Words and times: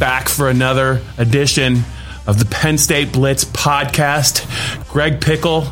Back 0.00 0.30
for 0.30 0.48
another 0.48 1.02
edition 1.18 1.82
of 2.26 2.38
the 2.38 2.46
Penn 2.46 2.78
State 2.78 3.12
Blitz 3.12 3.44
podcast. 3.44 4.88
Greg 4.88 5.20
Pickle 5.20 5.66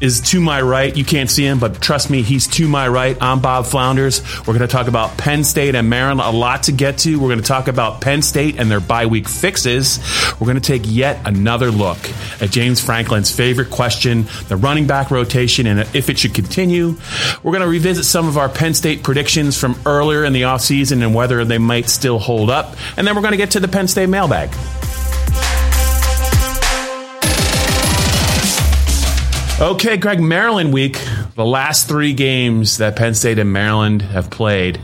is 0.00 0.20
to 0.20 0.40
my 0.40 0.60
right. 0.60 0.96
You 0.96 1.04
can't 1.04 1.30
see 1.30 1.44
him, 1.44 1.58
but 1.58 1.80
trust 1.80 2.10
me, 2.10 2.22
he's 2.22 2.46
to 2.48 2.68
my 2.68 2.88
right. 2.88 3.16
I'm 3.20 3.40
Bob 3.40 3.66
Flounders. 3.66 4.22
We're 4.40 4.54
going 4.54 4.60
to 4.60 4.68
talk 4.68 4.88
about 4.88 5.16
Penn 5.18 5.44
State 5.44 5.74
and 5.74 5.90
Maryland. 5.90 6.20
A 6.20 6.30
lot 6.30 6.64
to 6.64 6.72
get 6.72 6.98
to. 6.98 7.18
We're 7.18 7.28
going 7.28 7.40
to 7.40 7.44
talk 7.44 7.68
about 7.68 8.00
Penn 8.00 8.22
State 8.22 8.58
and 8.58 8.70
their 8.70 8.80
bye 8.80 9.06
week 9.06 9.28
fixes. 9.28 9.98
We're 10.38 10.46
going 10.46 10.60
to 10.60 10.60
take 10.60 10.82
yet 10.84 11.20
another 11.26 11.70
look 11.70 11.98
at 12.40 12.50
James 12.50 12.80
Franklin's 12.80 13.34
favorite 13.34 13.70
question, 13.70 14.26
the 14.48 14.56
running 14.56 14.86
back 14.86 15.10
rotation, 15.10 15.66
and 15.66 15.80
if 15.94 16.08
it 16.08 16.18
should 16.18 16.34
continue. 16.34 16.96
We're 17.42 17.52
going 17.52 17.62
to 17.62 17.68
revisit 17.68 18.04
some 18.04 18.28
of 18.28 18.38
our 18.38 18.48
Penn 18.48 18.74
State 18.74 19.02
predictions 19.02 19.58
from 19.58 19.78
earlier 19.84 20.24
in 20.24 20.32
the 20.32 20.42
offseason 20.42 21.02
and 21.02 21.14
whether 21.14 21.44
they 21.44 21.58
might 21.58 21.88
still 21.88 22.18
hold 22.18 22.50
up. 22.50 22.76
And 22.96 23.06
then 23.06 23.16
we're 23.16 23.22
going 23.22 23.32
to 23.32 23.38
get 23.38 23.52
to 23.52 23.60
the 23.60 23.68
Penn 23.68 23.88
State 23.88 24.08
mailbag. 24.08 24.50
Okay, 29.60 29.96
Greg, 29.96 30.20
Maryland 30.20 30.72
week, 30.72 31.04
the 31.34 31.44
last 31.44 31.88
three 31.88 32.12
games 32.12 32.76
that 32.78 32.94
Penn 32.94 33.12
State 33.12 33.40
and 33.40 33.52
Maryland 33.52 34.02
have 34.02 34.30
played. 34.30 34.78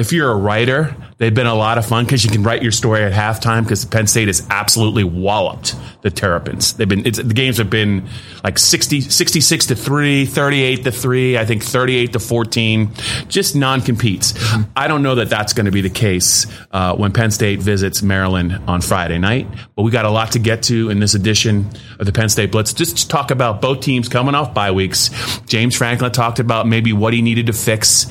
If 0.00 0.14
you're 0.14 0.30
a 0.30 0.34
writer, 0.34 0.96
they've 1.18 1.34
been 1.34 1.46
a 1.46 1.54
lot 1.54 1.76
of 1.76 1.84
fun 1.84 2.06
because 2.06 2.24
you 2.24 2.30
can 2.30 2.42
write 2.42 2.62
your 2.62 2.72
story 2.72 3.02
at 3.02 3.12
halftime 3.12 3.64
because 3.64 3.84
Penn 3.84 4.06
State 4.06 4.28
has 4.28 4.46
absolutely 4.48 5.04
walloped 5.04 5.76
the 6.00 6.10
Terrapins. 6.10 6.72
They've 6.72 6.88
been, 6.88 7.04
it's, 7.04 7.18
the 7.18 7.34
games 7.34 7.58
have 7.58 7.68
been 7.68 8.08
like 8.42 8.58
60, 8.58 9.02
66 9.02 9.66
to 9.66 9.76
3, 9.76 10.24
38 10.24 10.84
to 10.84 10.90
3, 10.90 11.36
I 11.36 11.44
think 11.44 11.62
38 11.62 12.14
to 12.14 12.18
14, 12.18 12.94
just 13.28 13.54
non 13.54 13.82
competes. 13.82 14.32
I 14.74 14.88
don't 14.88 15.02
know 15.02 15.16
that 15.16 15.28
that's 15.28 15.52
going 15.52 15.66
to 15.66 15.70
be 15.70 15.82
the 15.82 15.90
case 15.90 16.46
uh, 16.70 16.96
when 16.96 17.12
Penn 17.12 17.30
State 17.30 17.60
visits 17.60 18.00
Maryland 18.00 18.58
on 18.66 18.80
Friday 18.80 19.18
night, 19.18 19.48
but 19.76 19.82
we 19.82 19.90
got 19.90 20.06
a 20.06 20.10
lot 20.10 20.32
to 20.32 20.38
get 20.38 20.62
to 20.62 20.88
in 20.88 20.98
this 20.98 21.12
edition 21.12 21.68
of 21.98 22.06
the 22.06 22.12
Penn 22.12 22.30
State 22.30 22.52
Blitz. 22.52 22.72
Just 22.72 22.96
to 22.96 23.08
talk 23.08 23.30
about 23.30 23.60
both 23.60 23.82
teams 23.82 24.08
coming 24.08 24.34
off 24.34 24.54
bye 24.54 24.70
weeks. 24.70 25.10
James 25.44 25.76
Franklin 25.76 26.10
talked 26.10 26.38
about 26.38 26.66
maybe 26.66 26.94
what 26.94 27.12
he 27.12 27.20
needed 27.20 27.48
to 27.48 27.52
fix. 27.52 28.06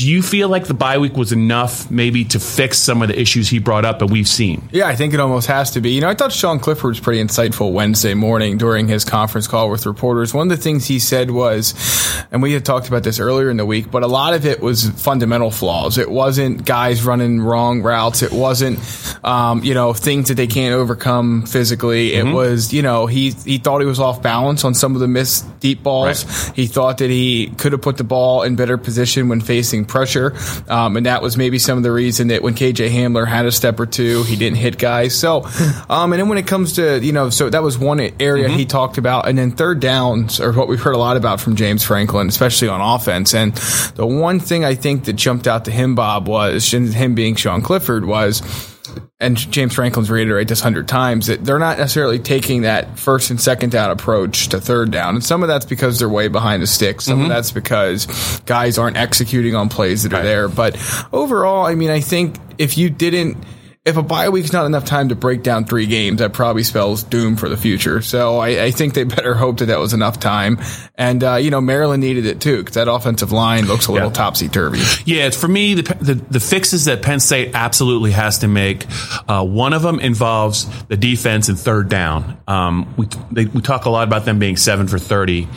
Do 0.00 0.08
you 0.08 0.22
feel 0.22 0.48
like 0.48 0.64
the 0.64 0.72
bye 0.72 0.96
week 0.96 1.14
was 1.14 1.30
enough 1.30 1.90
maybe 1.90 2.24
to 2.24 2.40
fix 2.40 2.78
some 2.78 3.02
of 3.02 3.08
the 3.08 3.20
issues 3.20 3.50
he 3.50 3.58
brought 3.58 3.84
up 3.84 3.98
that 3.98 4.06
we've 4.06 4.26
seen? 4.26 4.66
Yeah, 4.72 4.88
I 4.88 4.96
think 4.96 5.12
it 5.12 5.20
almost 5.20 5.46
has 5.48 5.72
to 5.72 5.82
be. 5.82 5.90
You 5.90 6.00
know, 6.00 6.08
I 6.08 6.14
thought 6.14 6.32
Sean 6.32 6.58
Clifford 6.58 6.88
was 6.88 7.00
pretty 7.00 7.22
insightful 7.22 7.72
Wednesday 7.72 8.14
morning 8.14 8.56
during 8.56 8.88
his 8.88 9.04
conference 9.04 9.46
call 9.46 9.68
with 9.68 9.84
reporters. 9.84 10.32
One 10.32 10.50
of 10.50 10.56
the 10.56 10.62
things 10.62 10.86
he 10.86 11.00
said 11.00 11.30
was, 11.30 11.74
and 12.30 12.40
we 12.40 12.54
had 12.54 12.64
talked 12.64 12.88
about 12.88 13.02
this 13.02 13.20
earlier 13.20 13.50
in 13.50 13.58
the 13.58 13.66
week, 13.66 13.90
but 13.90 14.02
a 14.02 14.06
lot 14.06 14.32
of 14.32 14.46
it 14.46 14.60
was 14.60 14.88
fundamental 14.88 15.50
flaws. 15.50 15.98
It 15.98 16.10
wasn't 16.10 16.64
guys 16.64 17.04
running 17.04 17.42
wrong 17.42 17.82
routes. 17.82 18.22
It 18.22 18.32
wasn't, 18.32 18.78
um, 19.22 19.62
you 19.62 19.74
know, 19.74 19.92
things 19.92 20.28
that 20.28 20.36
they 20.36 20.46
can't 20.46 20.72
overcome 20.72 21.44
physically. 21.44 22.14
It 22.14 22.24
was, 22.24 22.72
you 22.72 22.80
know, 22.80 23.04
he 23.04 23.32
he 23.32 23.58
thought 23.58 23.80
he 23.80 23.86
was 23.86 24.00
off 24.00 24.22
balance 24.22 24.64
on 24.64 24.72
some 24.72 24.94
of 24.94 25.02
the 25.02 25.08
missed 25.08 25.60
deep 25.60 25.82
balls. 25.82 26.24
Right. 26.24 26.56
He 26.56 26.66
thought 26.68 26.96
that 26.98 27.10
he 27.10 27.52
could 27.58 27.72
have 27.72 27.82
put 27.82 27.98
the 27.98 28.04
ball 28.04 28.44
in 28.44 28.56
better 28.56 28.78
position 28.78 29.28
when 29.28 29.42
facing 29.42 29.89
pressure, 29.90 30.34
um, 30.68 30.96
and 30.96 31.04
that 31.04 31.20
was 31.20 31.36
maybe 31.36 31.58
some 31.58 31.76
of 31.76 31.84
the 31.84 31.92
reason 31.92 32.28
that 32.28 32.42
when 32.42 32.54
KJ 32.54 32.90
Hamler 32.90 33.26
had 33.26 33.44
a 33.44 33.52
step 33.52 33.78
or 33.78 33.86
two, 33.86 34.22
he 34.22 34.36
didn't 34.36 34.56
hit 34.56 34.78
guys. 34.78 35.14
So, 35.14 35.44
um, 35.90 36.12
and 36.12 36.20
then 36.20 36.28
when 36.28 36.38
it 36.38 36.46
comes 36.46 36.74
to 36.74 36.98
you 37.00 37.12
know, 37.12 37.28
so 37.30 37.50
that 37.50 37.62
was 37.62 37.78
one 37.78 38.00
area 38.18 38.48
he 38.48 38.64
talked 38.64 38.96
about, 38.96 39.28
and 39.28 39.36
then 39.36 39.50
third 39.50 39.80
downs 39.80 40.40
are 40.40 40.52
what 40.52 40.68
we've 40.68 40.80
heard 40.80 40.94
a 40.94 40.98
lot 40.98 41.16
about 41.16 41.40
from 41.40 41.56
James 41.56 41.84
Franklin, 41.84 42.28
especially 42.28 42.68
on 42.68 42.80
offense. 42.80 43.34
And 43.34 43.54
the 43.96 44.06
one 44.06 44.40
thing 44.40 44.64
I 44.64 44.74
think 44.74 45.04
that 45.04 45.14
jumped 45.14 45.46
out 45.46 45.66
to 45.66 45.70
him, 45.70 45.94
Bob, 45.94 46.28
was 46.28 46.70
him 46.70 47.14
being 47.14 47.34
Sean 47.34 47.60
Clifford 47.60 48.04
was 48.04 48.40
and 49.20 49.36
James 49.36 49.74
Franklin's 49.74 50.10
reiterate 50.10 50.48
this 50.48 50.60
hundred 50.60 50.88
times 50.88 51.26
that 51.26 51.44
they're 51.44 51.58
not 51.58 51.78
necessarily 51.78 52.18
taking 52.18 52.62
that 52.62 52.98
first 52.98 53.30
and 53.30 53.40
second 53.40 53.70
down 53.70 53.90
approach 53.90 54.48
to 54.48 54.60
third 54.60 54.90
down, 54.90 55.14
and 55.14 55.24
some 55.24 55.42
of 55.42 55.48
that's 55.48 55.66
because 55.66 55.98
they're 55.98 56.08
way 56.08 56.28
behind 56.28 56.62
the 56.62 56.66
sticks. 56.66 57.04
Some 57.04 57.14
of 57.14 57.18
mm-hmm. 57.20 57.28
that's 57.28 57.52
because 57.52 58.40
guys 58.46 58.78
aren't 58.78 58.96
executing 58.96 59.54
on 59.54 59.68
plays 59.68 60.02
that 60.04 60.14
are 60.14 60.22
there. 60.22 60.48
But 60.48 60.76
overall, 61.12 61.66
I 61.66 61.74
mean, 61.74 61.90
I 61.90 62.00
think 62.00 62.36
if 62.58 62.78
you 62.78 62.90
didn't. 62.90 63.36
If 63.90 63.96
a 63.96 64.02
bye 64.02 64.28
week's 64.28 64.52
not 64.52 64.66
enough 64.66 64.84
time 64.84 65.08
to 65.10 65.14
break 65.16 65.42
down 65.42 65.64
three 65.64 65.86
games, 65.86 66.20
that 66.20 66.32
probably 66.32 66.62
spells 66.62 67.02
doom 67.02 67.36
for 67.36 67.48
the 67.48 67.56
future. 67.56 68.00
So 68.02 68.38
I, 68.38 68.64
I 68.66 68.70
think 68.70 68.94
they 68.94 69.04
better 69.16 69.34
hope 69.34 69.58
that 69.58 69.66
that 69.66 69.78
was 69.80 69.92
enough 69.92 70.20
time. 70.20 70.58
And, 70.94 71.22
uh, 71.24 71.34
you 71.36 71.50
know, 71.50 71.60
Maryland 71.60 72.00
needed 72.02 72.24
it 72.24 72.40
too, 72.40 72.58
because 72.58 72.76
that 72.76 72.88
offensive 72.88 73.32
line 73.32 73.66
looks 73.66 73.88
a 73.88 73.92
little 73.92 74.08
Yeah. 74.08 74.14
topsy 74.14 74.48
turvy. 74.48 74.80
Yeah, 75.04 75.30
for 75.30 75.48
me 75.48 75.74
the, 75.74 75.82
the 76.00 76.14
the 76.14 76.40
fixes 76.40 76.84
that 76.84 77.02
Penn 77.02 77.20
State 77.20 77.50
absolutely 77.54 78.12
has 78.12 78.38
to 78.38 78.48
make. 78.48 78.86
Uh, 79.28 79.44
one 79.44 79.72
of 79.72 79.82
them 79.82 79.98
involves 80.00 80.66
the 80.86 80.96
defense 80.96 81.48
and 81.48 81.58
third 81.58 81.88
down. 81.88 82.38
Um, 82.46 82.94
we 82.96 83.08
they, 83.32 83.46
we 83.46 83.60
talk 83.60 83.86
a 83.86 83.90
lot 83.90 84.06
about 84.06 84.24
them 84.24 84.38
being 84.38 84.56
seven 84.56 84.86
for 84.88 84.98
thirty. 84.98 85.48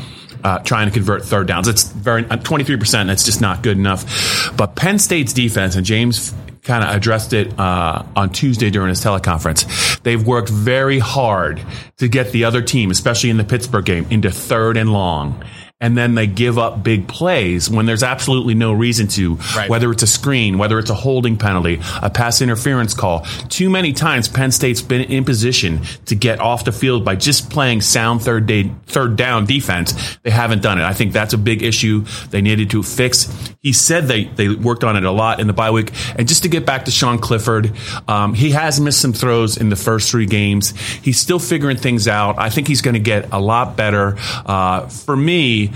Uh, 0.43 0.59
trying 0.59 0.87
to 0.89 0.93
convert 0.93 1.23
third 1.23 1.47
downs. 1.47 1.69
It's 1.69 1.83
very 1.83 2.23
twenty 2.23 2.63
three 2.65 2.75
percent. 2.77 3.07
That's 3.07 3.23
just 3.23 3.39
not 3.39 3.63
good 3.63 3.77
enough. 3.77 4.51
But 4.57 4.75
Penn 4.75 4.99
State's 4.99 5.31
defense 5.31 5.75
and 5.77 5.85
James 5.85 6.33
kind 6.63 6.83
of 6.83 6.95
addressed 6.95 7.33
it 7.33 7.57
uh, 7.59 8.03
on 8.15 8.29
Tuesday 8.29 8.69
during 8.69 8.89
his 8.89 9.03
teleconference. 9.03 10.01
They've 10.01 10.25
worked 10.25 10.49
very 10.49 10.99
hard 10.99 11.61
to 11.97 12.07
get 12.07 12.31
the 12.31 12.45
other 12.45 12.61
team, 12.61 12.91
especially 12.91 13.29
in 13.29 13.37
the 13.37 13.43
Pittsburgh 13.43 13.85
game, 13.85 14.05
into 14.09 14.31
third 14.31 14.77
and 14.77 14.91
long. 14.91 15.43
And 15.83 15.97
then 15.97 16.15
they 16.15 16.27
give 16.27 16.57
up 16.57 16.81
big 16.81 17.07
plays 17.09 17.69
when 17.69 17.85
there's 17.85 18.03
absolutely 18.03 18.55
no 18.55 18.71
reason 18.71 19.07
to, 19.09 19.37
Right. 19.55 19.69
whether 19.69 19.91
it's 19.91 20.01
a 20.01 20.07
screen, 20.07 20.57
whether 20.57 20.79
it's 20.79 20.89
a 20.89 20.93
holding 20.95 21.35
penalty, 21.35 21.81
a 22.01 22.09
pass 22.09 22.41
interference 22.41 22.93
call. 22.93 23.25
Too 23.49 23.69
many 23.69 23.91
times 23.91 24.29
Penn 24.29 24.51
State's 24.51 24.81
been 24.81 25.01
in 25.01 25.25
position 25.25 25.81
to 26.05 26.15
get 26.15 26.39
off 26.39 26.63
the 26.63 26.71
field 26.71 27.03
by 27.03 27.15
just 27.17 27.49
playing 27.49 27.81
sound 27.81 28.21
third 28.21 28.45
day, 28.47 28.71
third 28.87 29.17
down 29.17 29.45
defense. 29.45 29.93
They 30.23 30.29
haven't 30.31 30.61
done 30.61 30.79
it. 30.79 30.85
I 30.85 30.93
think 30.93 31.11
that's 31.11 31.33
a 31.33 31.37
big 31.37 31.61
issue 31.61 32.05
they 32.31 32.41
needed 32.41 32.69
to 32.69 32.81
fix. 32.81 33.27
He 33.61 33.73
said 33.73 34.07
they, 34.07 34.23
they 34.25 34.47
worked 34.49 34.85
on 34.85 34.95
it 34.95 35.03
a 35.03 35.11
lot 35.11 35.41
in 35.41 35.47
the 35.47 35.53
bye 35.53 35.71
week. 35.71 35.91
And 36.15 36.27
just 36.29 36.43
to 36.43 36.49
get 36.49 36.65
back 36.65 36.85
to 36.85 36.91
Sean 36.91 37.17
Clifford, 37.19 37.73
um, 38.07 38.33
he 38.33 38.51
has 38.51 38.79
missed 38.79 39.01
some 39.01 39.11
throws 39.11 39.57
in 39.57 39.67
the 39.67 39.75
first 39.75 40.09
three 40.09 40.27
games. 40.27 40.71
He's 41.01 41.19
still 41.19 41.39
figuring 41.39 41.75
things 41.77 42.07
out. 42.07 42.35
I 42.39 42.49
think 42.49 42.69
he's 42.69 42.81
going 42.81 42.93
to 42.93 43.01
get 43.01 43.33
a 43.33 43.39
lot 43.39 43.75
better. 43.75 44.15
Uh, 44.45 44.87
for 44.87 45.15
me, 45.17 45.71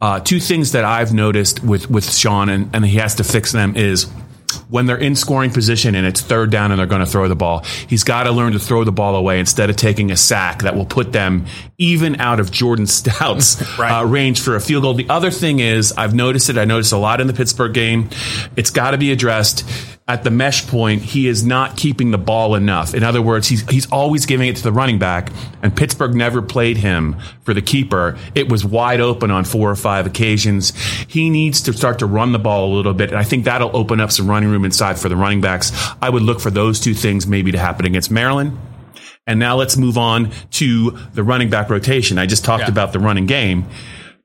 uh, 0.00 0.20
two 0.20 0.40
things 0.40 0.72
that 0.72 0.84
I've 0.84 1.12
noticed 1.12 1.62
with, 1.62 1.90
with 1.90 2.12
Sean 2.12 2.48
and, 2.48 2.74
and 2.74 2.84
he 2.84 2.98
has 2.98 3.16
to 3.16 3.24
fix 3.24 3.52
them 3.52 3.76
is 3.76 4.06
when 4.68 4.86
they're 4.86 4.96
in 4.96 5.14
scoring 5.14 5.50
position 5.50 5.94
and 5.94 6.06
it's 6.06 6.20
third 6.20 6.50
down 6.50 6.70
and 6.70 6.78
they're 6.78 6.86
going 6.86 7.04
to 7.04 7.06
throw 7.06 7.28
the 7.28 7.36
ball, 7.36 7.64
he's 7.88 8.04
got 8.04 8.24
to 8.24 8.32
learn 8.32 8.52
to 8.52 8.58
throw 8.58 8.84
the 8.84 8.92
ball 8.92 9.16
away 9.16 9.40
instead 9.40 9.70
of 9.70 9.76
taking 9.76 10.10
a 10.10 10.16
sack 10.16 10.62
that 10.62 10.74
will 10.74 10.86
put 10.86 11.12
them 11.12 11.46
even 11.78 12.20
out 12.20 12.40
of 12.40 12.50
Jordan 12.50 12.86
Stout's 12.98 13.60
uh, 13.78 14.04
range 14.06 14.40
for 14.40 14.56
a 14.56 14.60
field 14.60 14.82
goal. 14.82 14.94
The 14.94 15.08
other 15.08 15.30
thing 15.30 15.58
is, 15.58 15.92
I've 15.92 16.14
noticed 16.14 16.48
it. 16.48 16.58
I 16.58 16.64
noticed 16.64 16.92
a 16.92 16.98
lot 16.98 17.20
in 17.20 17.26
the 17.26 17.32
Pittsburgh 17.32 17.74
game. 17.74 18.10
It's 18.56 18.70
got 18.70 18.92
to 18.92 18.98
be 18.98 19.12
addressed. 19.12 19.68
At 20.08 20.24
the 20.24 20.30
mesh 20.30 20.66
point, 20.66 21.02
he 21.02 21.28
is 21.28 21.44
not 21.44 21.76
keeping 21.76 22.12
the 22.12 22.16
ball 22.18 22.54
enough. 22.54 22.94
In 22.94 23.02
other 23.02 23.20
words, 23.20 23.46
he's 23.46 23.60
he's 23.68 23.86
always 23.92 24.24
giving 24.24 24.48
it 24.48 24.56
to 24.56 24.62
the 24.62 24.72
running 24.72 24.98
back, 24.98 25.30
and 25.62 25.76
Pittsburgh 25.76 26.14
never 26.14 26.40
played 26.40 26.78
him 26.78 27.16
for 27.42 27.52
the 27.52 27.60
keeper. 27.60 28.16
It 28.34 28.48
was 28.50 28.64
wide 28.64 29.00
open 29.02 29.30
on 29.30 29.44
four 29.44 29.70
or 29.70 29.76
five 29.76 30.06
occasions. 30.06 30.70
He 31.08 31.28
needs 31.28 31.60
to 31.64 31.74
start 31.74 31.98
to 31.98 32.06
run 32.06 32.32
the 32.32 32.38
ball 32.38 32.72
a 32.72 32.74
little 32.74 32.94
bit, 32.94 33.10
and 33.10 33.18
I 33.18 33.22
think 33.22 33.44
that'll 33.44 33.76
open 33.76 34.00
up 34.00 34.10
some 34.10 34.30
running 34.30 34.48
room 34.48 34.64
inside 34.64 34.98
for 34.98 35.10
the 35.10 35.16
running 35.16 35.42
backs. 35.42 35.72
I 36.00 36.08
would 36.08 36.22
look 36.22 36.40
for 36.40 36.50
those 36.50 36.80
two 36.80 36.94
things 36.94 37.26
maybe 37.26 37.52
to 37.52 37.58
happen 37.58 37.84
against 37.84 38.10
Maryland. 38.10 38.56
And 39.26 39.38
now 39.38 39.56
let's 39.56 39.76
move 39.76 39.98
on 39.98 40.30
to 40.52 40.92
the 41.12 41.22
running 41.22 41.50
back 41.50 41.68
rotation. 41.68 42.16
I 42.16 42.24
just 42.24 42.46
talked 42.46 42.62
Yeah. 42.62 42.70
about 42.70 42.94
the 42.94 42.98
running 42.98 43.26
game. 43.26 43.66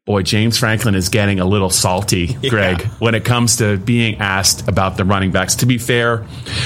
Boy, 0.06 0.22
James 0.22 0.58
Franklin 0.58 0.96
is 0.96 1.08
getting 1.08 1.40
a 1.40 1.46
little 1.46 1.70
salty, 1.70 2.34
Greg, 2.50 2.82
yeah. 2.82 2.88
when 3.00 3.16
it 3.16 3.24
comes 3.24 3.58
to 3.58 3.78
being 3.78 4.18
asked 4.20 4.68
about 4.68 4.98
the 4.98 5.06
running 5.06 5.32
backs. 5.32 5.56
To 5.58 5.66
be 5.66 5.78
fair, 5.78 6.26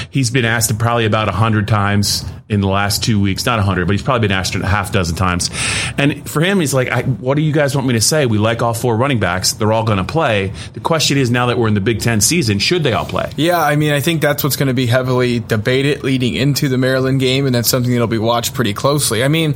he's 0.09 0.31
been 0.31 0.45
asked 0.45 0.75
probably 0.79 1.05
about 1.05 1.29
a 1.29 1.33
hundred 1.33 1.67
times 1.67 2.25
in 2.49 2.61
the 2.61 2.67
last 2.67 3.03
two 3.03 3.21
weeks. 3.21 3.45
Not 3.45 3.59
a 3.59 3.61
hundred, 3.61 3.85
but 3.85 3.91
he's 3.91 4.01
probably 4.01 4.27
been 4.27 4.35
asked 4.35 4.55
a 4.55 4.65
half 4.65 4.91
dozen 4.91 5.15
times. 5.15 5.51
And 5.99 6.27
for 6.27 6.41
him, 6.41 6.59
he's 6.59 6.73
like, 6.73 6.91
"What 7.19 7.35
do 7.35 7.43
you 7.43 7.53
guys 7.53 7.75
want 7.75 7.85
me 7.87 7.93
to 7.93 8.01
say? 8.01 8.25
We 8.25 8.39
like 8.39 8.63
all 8.63 8.73
four 8.73 8.97
running 8.97 9.19
backs. 9.19 9.53
They're 9.53 9.73
all 9.73 9.83
going 9.83 9.99
to 9.99 10.03
play. 10.03 10.51
The 10.73 10.79
question 10.79 11.19
is, 11.19 11.29
now 11.29 11.45
that 11.47 11.59
we're 11.59 11.67
in 11.67 11.75
the 11.75 11.81
Big 11.81 11.99
Ten 11.99 12.21
season, 12.21 12.57
should 12.57 12.81
they 12.81 12.93
all 12.93 13.05
play?" 13.05 13.31
Yeah, 13.35 13.61
I 13.61 13.75
mean, 13.75 13.91
I 13.91 13.99
think 13.99 14.23
that's 14.23 14.43
what's 14.43 14.55
going 14.55 14.67
to 14.69 14.73
be 14.73 14.87
heavily 14.87 15.39
debated 15.41 16.03
leading 16.03 16.33
into 16.33 16.69
the 16.69 16.77
Maryland 16.79 17.19
game, 17.19 17.45
and 17.45 17.53
that's 17.53 17.69
something 17.69 17.91
that'll 17.91 18.07
be 18.07 18.17
watched 18.17 18.55
pretty 18.55 18.73
closely. 18.73 19.23
I 19.23 19.27
mean 19.27 19.55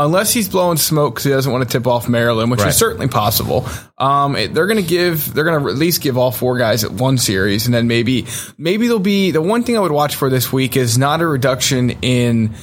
unless 0.00 0.32
he's 0.32 0.48
blowing 0.48 0.78
smoke 0.78 1.14
because 1.14 1.24
he 1.24 1.30
doesn't 1.30 1.52
want 1.52 1.68
to 1.68 1.78
tip 1.78 1.86
off 1.86 2.08
Maryland, 2.08 2.50
which 2.50 2.60
right. 2.60 2.70
is 2.70 2.76
certainly 2.76 3.06
possible. 3.06 3.68
Um, 3.98 4.34
it, 4.34 4.54
they're 4.54 4.66
going 4.66 4.82
to 4.82 4.88
give, 4.88 5.32
they're 5.34 5.44
going 5.44 5.62
to 5.62 5.68
at 5.68 5.76
least 5.76 6.00
give 6.00 6.16
all 6.16 6.30
four 6.30 6.58
guys 6.58 6.84
at 6.84 6.90
one 6.90 7.18
series, 7.18 7.66
and 7.66 7.74
then 7.74 7.86
maybe, 7.86 8.26
maybe 8.56 8.86
there'll 8.86 8.98
be 8.98 9.30
the 9.30 9.42
one 9.42 9.62
thing 9.62 9.76
I 9.76 9.80
would 9.80 9.92
watch 9.92 10.16
for 10.16 10.30
this 10.30 10.52
week 10.52 10.76
is 10.76 10.96
not 10.96 11.20
a 11.20 11.26
reduction 11.26 11.90
in 12.02 12.54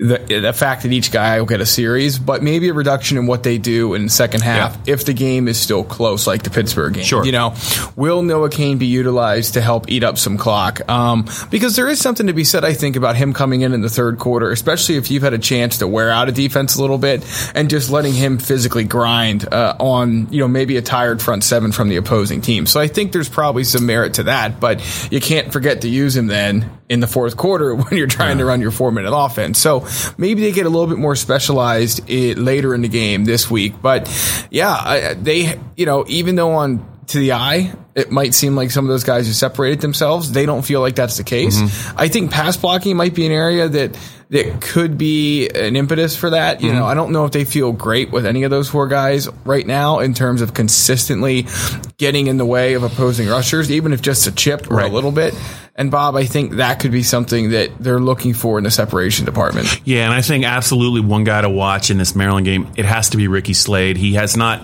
the, 0.00 0.40
the 0.40 0.52
fact 0.52 0.82
that 0.82 0.92
each 0.92 1.12
guy 1.12 1.38
will 1.38 1.46
get 1.46 1.60
a 1.60 1.66
series, 1.66 2.18
but 2.18 2.42
maybe 2.42 2.68
a 2.68 2.74
reduction 2.74 3.16
in 3.16 3.26
what 3.26 3.44
they 3.44 3.58
do 3.58 3.94
in 3.94 4.04
the 4.04 4.10
second 4.10 4.42
half 4.42 4.76
yeah. 4.84 4.92
if 4.92 5.04
the 5.04 5.12
game 5.12 5.46
is 5.46 5.58
still 5.58 5.84
close, 5.84 6.26
like 6.26 6.42
the 6.42 6.50
Pittsburgh 6.50 6.94
game. 6.94 7.04
Sure. 7.04 7.24
You 7.24 7.30
know, 7.30 7.54
will 7.94 8.22
Noah 8.22 8.50
Cain 8.50 8.78
be 8.78 8.86
utilized 8.86 9.54
to 9.54 9.60
help 9.60 9.88
eat 9.88 10.02
up 10.02 10.18
some 10.18 10.36
clock? 10.36 10.88
Um, 10.90 11.28
because 11.48 11.76
there 11.76 11.88
is 11.88 12.00
something 12.00 12.26
to 12.26 12.32
be 12.32 12.42
said, 12.42 12.64
I 12.64 12.72
think, 12.72 12.96
about 12.96 13.14
him 13.14 13.32
coming 13.32 13.60
in 13.60 13.72
in 13.72 13.82
the 13.82 13.88
third 13.88 14.18
quarter, 14.18 14.50
especially 14.50 14.96
if 14.96 15.12
you've 15.12 15.22
had 15.22 15.32
a 15.32 15.38
chance 15.38 15.78
to 15.78 15.86
wear 15.86 16.10
out 16.10 16.28
a 16.28 16.32
defense 16.32 16.74
a 16.74 16.80
little 16.80 16.98
bit 16.98 17.24
and 17.54 17.70
just 17.70 17.88
letting 17.88 18.14
him 18.14 18.38
physically 18.38 18.84
grind 18.84 19.46
uh, 19.52 19.76
on, 19.78 20.32
you 20.32 20.40
know, 20.40 20.48
maybe 20.48 20.76
a 20.76 20.82
tired 20.82 21.22
front 21.22 21.44
seven 21.44 21.70
from 21.70 21.88
the 21.88 21.96
opposing 21.96 22.40
team. 22.40 22.66
So 22.66 22.80
I 22.80 22.88
think 22.88 23.12
there's 23.12 23.28
probably 23.28 23.62
some 23.62 23.86
merit 23.86 24.14
to 24.14 24.24
that, 24.24 24.58
but 24.58 24.80
you 25.12 25.20
can't 25.20 25.52
forget 25.52 25.82
to 25.82 25.88
use 25.88 26.16
him 26.16 26.26
then 26.26 26.68
in 26.88 27.00
the 27.00 27.06
fourth 27.06 27.36
quarter 27.36 27.74
when 27.74 27.96
you're 27.96 28.06
trying 28.06 28.36
yeah. 28.36 28.42
to 28.42 28.44
run 28.44 28.60
your 28.60 28.70
four 28.70 28.90
minute 28.92 29.14
offense. 29.14 29.58
So 29.58 29.86
maybe 30.18 30.42
they 30.42 30.52
get 30.52 30.66
a 30.66 30.70
little 30.70 30.86
bit 30.86 30.98
more 30.98 31.16
specialized 31.16 32.08
eh, 32.10 32.34
later 32.36 32.74
in 32.74 32.82
the 32.82 32.88
game 32.88 33.24
this 33.24 33.50
week. 33.50 33.80
But 33.80 34.08
yeah, 34.50 35.14
they, 35.14 35.58
you 35.76 35.86
know, 35.86 36.04
even 36.08 36.36
though 36.36 36.52
on 36.52 36.93
to 37.08 37.18
the 37.18 37.32
eye, 37.32 37.72
it 37.94 38.10
might 38.10 38.34
seem 38.34 38.56
like 38.56 38.70
some 38.70 38.84
of 38.84 38.88
those 38.88 39.04
guys 39.04 39.26
have 39.26 39.36
separated 39.36 39.80
themselves. 39.80 40.32
They 40.32 40.46
don't 40.46 40.62
feel 40.62 40.80
like 40.80 40.94
that's 40.94 41.16
the 41.16 41.24
case. 41.24 41.60
Mm-hmm. 41.60 41.98
I 41.98 42.08
think 42.08 42.30
pass 42.30 42.56
blocking 42.56 42.96
might 42.96 43.14
be 43.14 43.26
an 43.26 43.32
area 43.32 43.68
that 43.68 43.96
that 44.30 44.60
could 44.60 44.98
be 44.98 45.48
an 45.48 45.76
impetus 45.76 46.16
for 46.16 46.30
that. 46.30 46.60
You 46.60 46.70
mm-hmm. 46.70 46.78
know, 46.78 46.86
I 46.86 46.94
don't 46.94 47.12
know 47.12 47.24
if 47.24 47.32
they 47.32 47.44
feel 47.44 47.72
great 47.72 48.10
with 48.10 48.26
any 48.26 48.42
of 48.42 48.50
those 48.50 48.68
four 48.68 48.88
guys 48.88 49.28
right 49.44 49.66
now 49.66 50.00
in 50.00 50.14
terms 50.14 50.40
of 50.40 50.54
consistently 50.54 51.46
getting 51.98 52.26
in 52.26 52.36
the 52.36 52.46
way 52.46 52.74
of 52.74 52.82
opposing 52.82 53.28
rushers, 53.28 53.70
even 53.70 53.92
if 53.92 54.02
just 54.02 54.26
a 54.26 54.32
chip 54.32 54.70
or 54.70 54.76
right. 54.76 54.90
a 54.90 54.94
little 54.94 55.12
bit. 55.12 55.34
And 55.76 55.90
Bob, 55.90 56.16
I 56.16 56.24
think 56.24 56.54
that 56.54 56.80
could 56.80 56.92
be 56.92 57.02
something 57.02 57.50
that 57.50 57.78
they're 57.78 58.00
looking 58.00 58.32
for 58.32 58.58
in 58.58 58.64
the 58.64 58.70
separation 58.70 59.24
department. 59.24 59.80
Yeah, 59.84 60.04
and 60.04 60.14
I 60.14 60.22
think 60.22 60.44
absolutely 60.44 61.00
one 61.00 61.24
guy 61.24 61.40
to 61.40 61.50
watch 61.50 61.90
in 61.90 61.98
this 61.98 62.14
Maryland 62.14 62.46
game, 62.46 62.72
it 62.76 62.84
has 62.84 63.10
to 63.10 63.16
be 63.16 63.28
Ricky 63.28 63.54
Slade. 63.54 63.96
He 63.96 64.14
has 64.14 64.36
not 64.36 64.60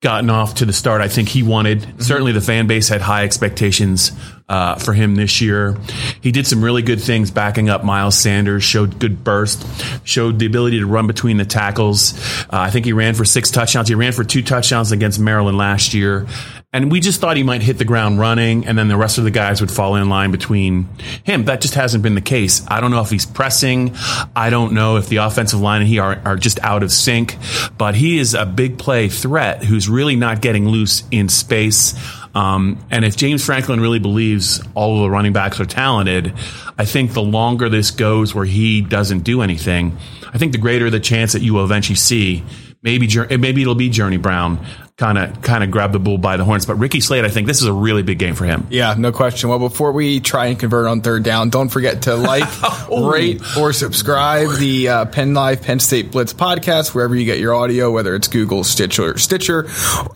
gotten 0.00 0.30
off 0.30 0.54
to 0.54 0.64
the 0.64 0.72
start 0.72 1.02
I 1.02 1.08
think 1.08 1.28
he 1.28 1.42
wanted. 1.42 1.80
Mm-hmm. 1.80 2.00
Certainly 2.00 2.32
the 2.32 2.40
fan 2.40 2.66
base 2.66 2.88
had 2.88 3.02
high 3.02 3.24
expectations 3.24 4.12
uh, 4.48 4.76
for 4.76 4.94
him 4.94 5.14
this 5.14 5.42
year. 5.42 5.76
He 6.22 6.32
did 6.32 6.46
some 6.46 6.64
really 6.64 6.80
good 6.80 7.00
things 7.00 7.30
backing 7.30 7.68
up 7.68 7.84
Miles 7.84 8.18
Sanders, 8.18 8.64
showed 8.64 8.98
good 8.98 9.22
burst, 9.22 9.64
showed 10.04 10.38
the 10.38 10.46
ability 10.46 10.80
to 10.80 10.86
run 10.86 11.06
between 11.06 11.36
the 11.36 11.44
tackles. 11.44 12.18
Uh, 12.44 12.46
I 12.52 12.70
think 12.70 12.86
he 12.86 12.94
ran 12.94 13.14
for 13.14 13.26
six 13.26 13.50
touchdowns. 13.50 13.88
He 13.88 13.94
ran 13.94 14.12
for 14.12 14.24
two 14.24 14.42
touchdowns 14.42 14.90
against 14.90 15.20
Maryland 15.20 15.58
last 15.58 15.92
year. 15.92 16.26
And 16.72 16.92
we 16.92 17.00
just 17.00 17.20
thought 17.20 17.36
he 17.36 17.42
might 17.42 17.62
hit 17.62 17.78
the 17.78 17.84
ground 17.84 18.20
running 18.20 18.64
and 18.64 18.78
then 18.78 18.86
the 18.86 18.96
rest 18.96 19.18
of 19.18 19.24
the 19.24 19.32
guys 19.32 19.60
would 19.60 19.72
fall 19.72 19.96
in 19.96 20.08
line 20.08 20.30
between 20.30 20.88
him. 21.24 21.46
That 21.46 21.60
just 21.60 21.74
hasn't 21.74 22.04
been 22.04 22.14
the 22.14 22.20
case. 22.20 22.64
I 22.68 22.80
don't 22.80 22.92
know 22.92 23.00
if 23.00 23.10
he's 23.10 23.26
pressing. 23.26 23.92
I 24.36 24.50
don't 24.50 24.72
know 24.72 24.96
if 24.96 25.08
the 25.08 25.16
offensive 25.16 25.60
line 25.60 25.80
and 25.80 25.88
he 25.88 25.98
are, 25.98 26.22
are 26.24 26.36
just 26.36 26.60
out 26.60 26.84
of 26.84 26.92
sync, 26.92 27.36
but 27.76 27.96
he 27.96 28.20
is 28.20 28.34
a 28.34 28.46
big 28.46 28.78
play 28.78 29.08
threat 29.08 29.64
who's 29.64 29.88
really 29.88 30.14
not 30.14 30.42
getting 30.42 30.68
loose 30.68 31.02
in 31.10 31.28
space. 31.28 31.94
Um, 32.36 32.78
and 32.88 33.04
if 33.04 33.16
James 33.16 33.44
Franklin 33.44 33.80
really 33.80 33.98
believes 33.98 34.62
all 34.74 34.98
of 34.98 35.02
the 35.02 35.10
running 35.10 35.32
backs 35.32 35.58
are 35.58 35.66
talented, 35.66 36.32
I 36.78 36.84
think 36.84 37.14
the 37.14 37.22
longer 37.22 37.68
this 37.68 37.90
goes 37.90 38.32
where 38.32 38.44
he 38.44 38.80
doesn't 38.80 39.24
do 39.24 39.42
anything, 39.42 39.98
I 40.32 40.38
think 40.38 40.52
the 40.52 40.58
greater 40.58 40.88
the 40.88 41.00
chance 41.00 41.32
that 41.32 41.42
you 41.42 41.52
will 41.54 41.64
eventually 41.64 41.96
see 41.96 42.44
maybe 42.82 43.08
maybe 43.36 43.62
it'll 43.62 43.74
be 43.74 43.90
Journey 43.90 44.16
Brown 44.16 44.64
kind 45.00 45.16
of 45.16 45.40
kind 45.40 45.64
of 45.64 45.70
grab 45.70 45.92
the 45.92 45.98
bull 45.98 46.18
by 46.18 46.36
the 46.36 46.44
horns. 46.44 46.66
But 46.66 46.74
Ricky 46.74 47.00
Slade, 47.00 47.24
I 47.24 47.30
think 47.30 47.46
this 47.46 47.62
is 47.62 47.66
a 47.66 47.72
really 47.72 48.02
big 48.02 48.18
game 48.18 48.34
for 48.34 48.44
him. 48.44 48.66
Yeah, 48.68 48.94
no 48.98 49.12
question. 49.12 49.48
Well, 49.48 49.58
before 49.58 49.92
we 49.92 50.20
try 50.20 50.46
and 50.46 50.60
convert 50.60 50.86
on 50.86 51.00
third 51.00 51.22
down, 51.22 51.48
don't 51.48 51.70
forget 51.70 52.02
to 52.02 52.16
like, 52.16 52.44
rate, 52.90 53.40
or 53.56 53.72
subscribe 53.72 54.58
the 54.58 54.88
uh, 54.88 55.04
Penn 55.06 55.32
Live 55.32 55.62
Penn 55.62 55.80
State 55.80 56.12
Blitz 56.12 56.34
podcast 56.34 56.94
wherever 56.94 57.16
you 57.16 57.24
get 57.24 57.38
your 57.38 57.54
audio, 57.54 57.90
whether 57.90 58.14
it's 58.14 58.28
Google, 58.28 58.62
Stitcher, 58.62 59.16
Stitcher, 59.16 59.68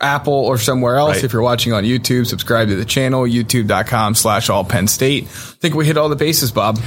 Apple, 0.03 0.35
or 0.35 0.59
somewhere 0.59 0.97
else. 0.97 1.17
Right. 1.17 1.25
If 1.25 1.33
you're 1.33 1.43
watching 1.43 1.73
on 1.73 1.85
YouTube, 1.85 2.27
subscribe 2.27 2.69
to 2.69 2.77
the 2.77 2.85
channel 2.85 3.23
YouTube.com/slash 3.23 4.51
All 4.51 4.65
Penn 4.65 4.87
State. 4.87 5.25
I 5.25 5.27
think 5.65 5.75
we 5.77 5.87
hit 5.87 5.97
all 5.97 6.11
the 6.11 6.17
bases, 6.17 6.53
Bob. 6.53 6.79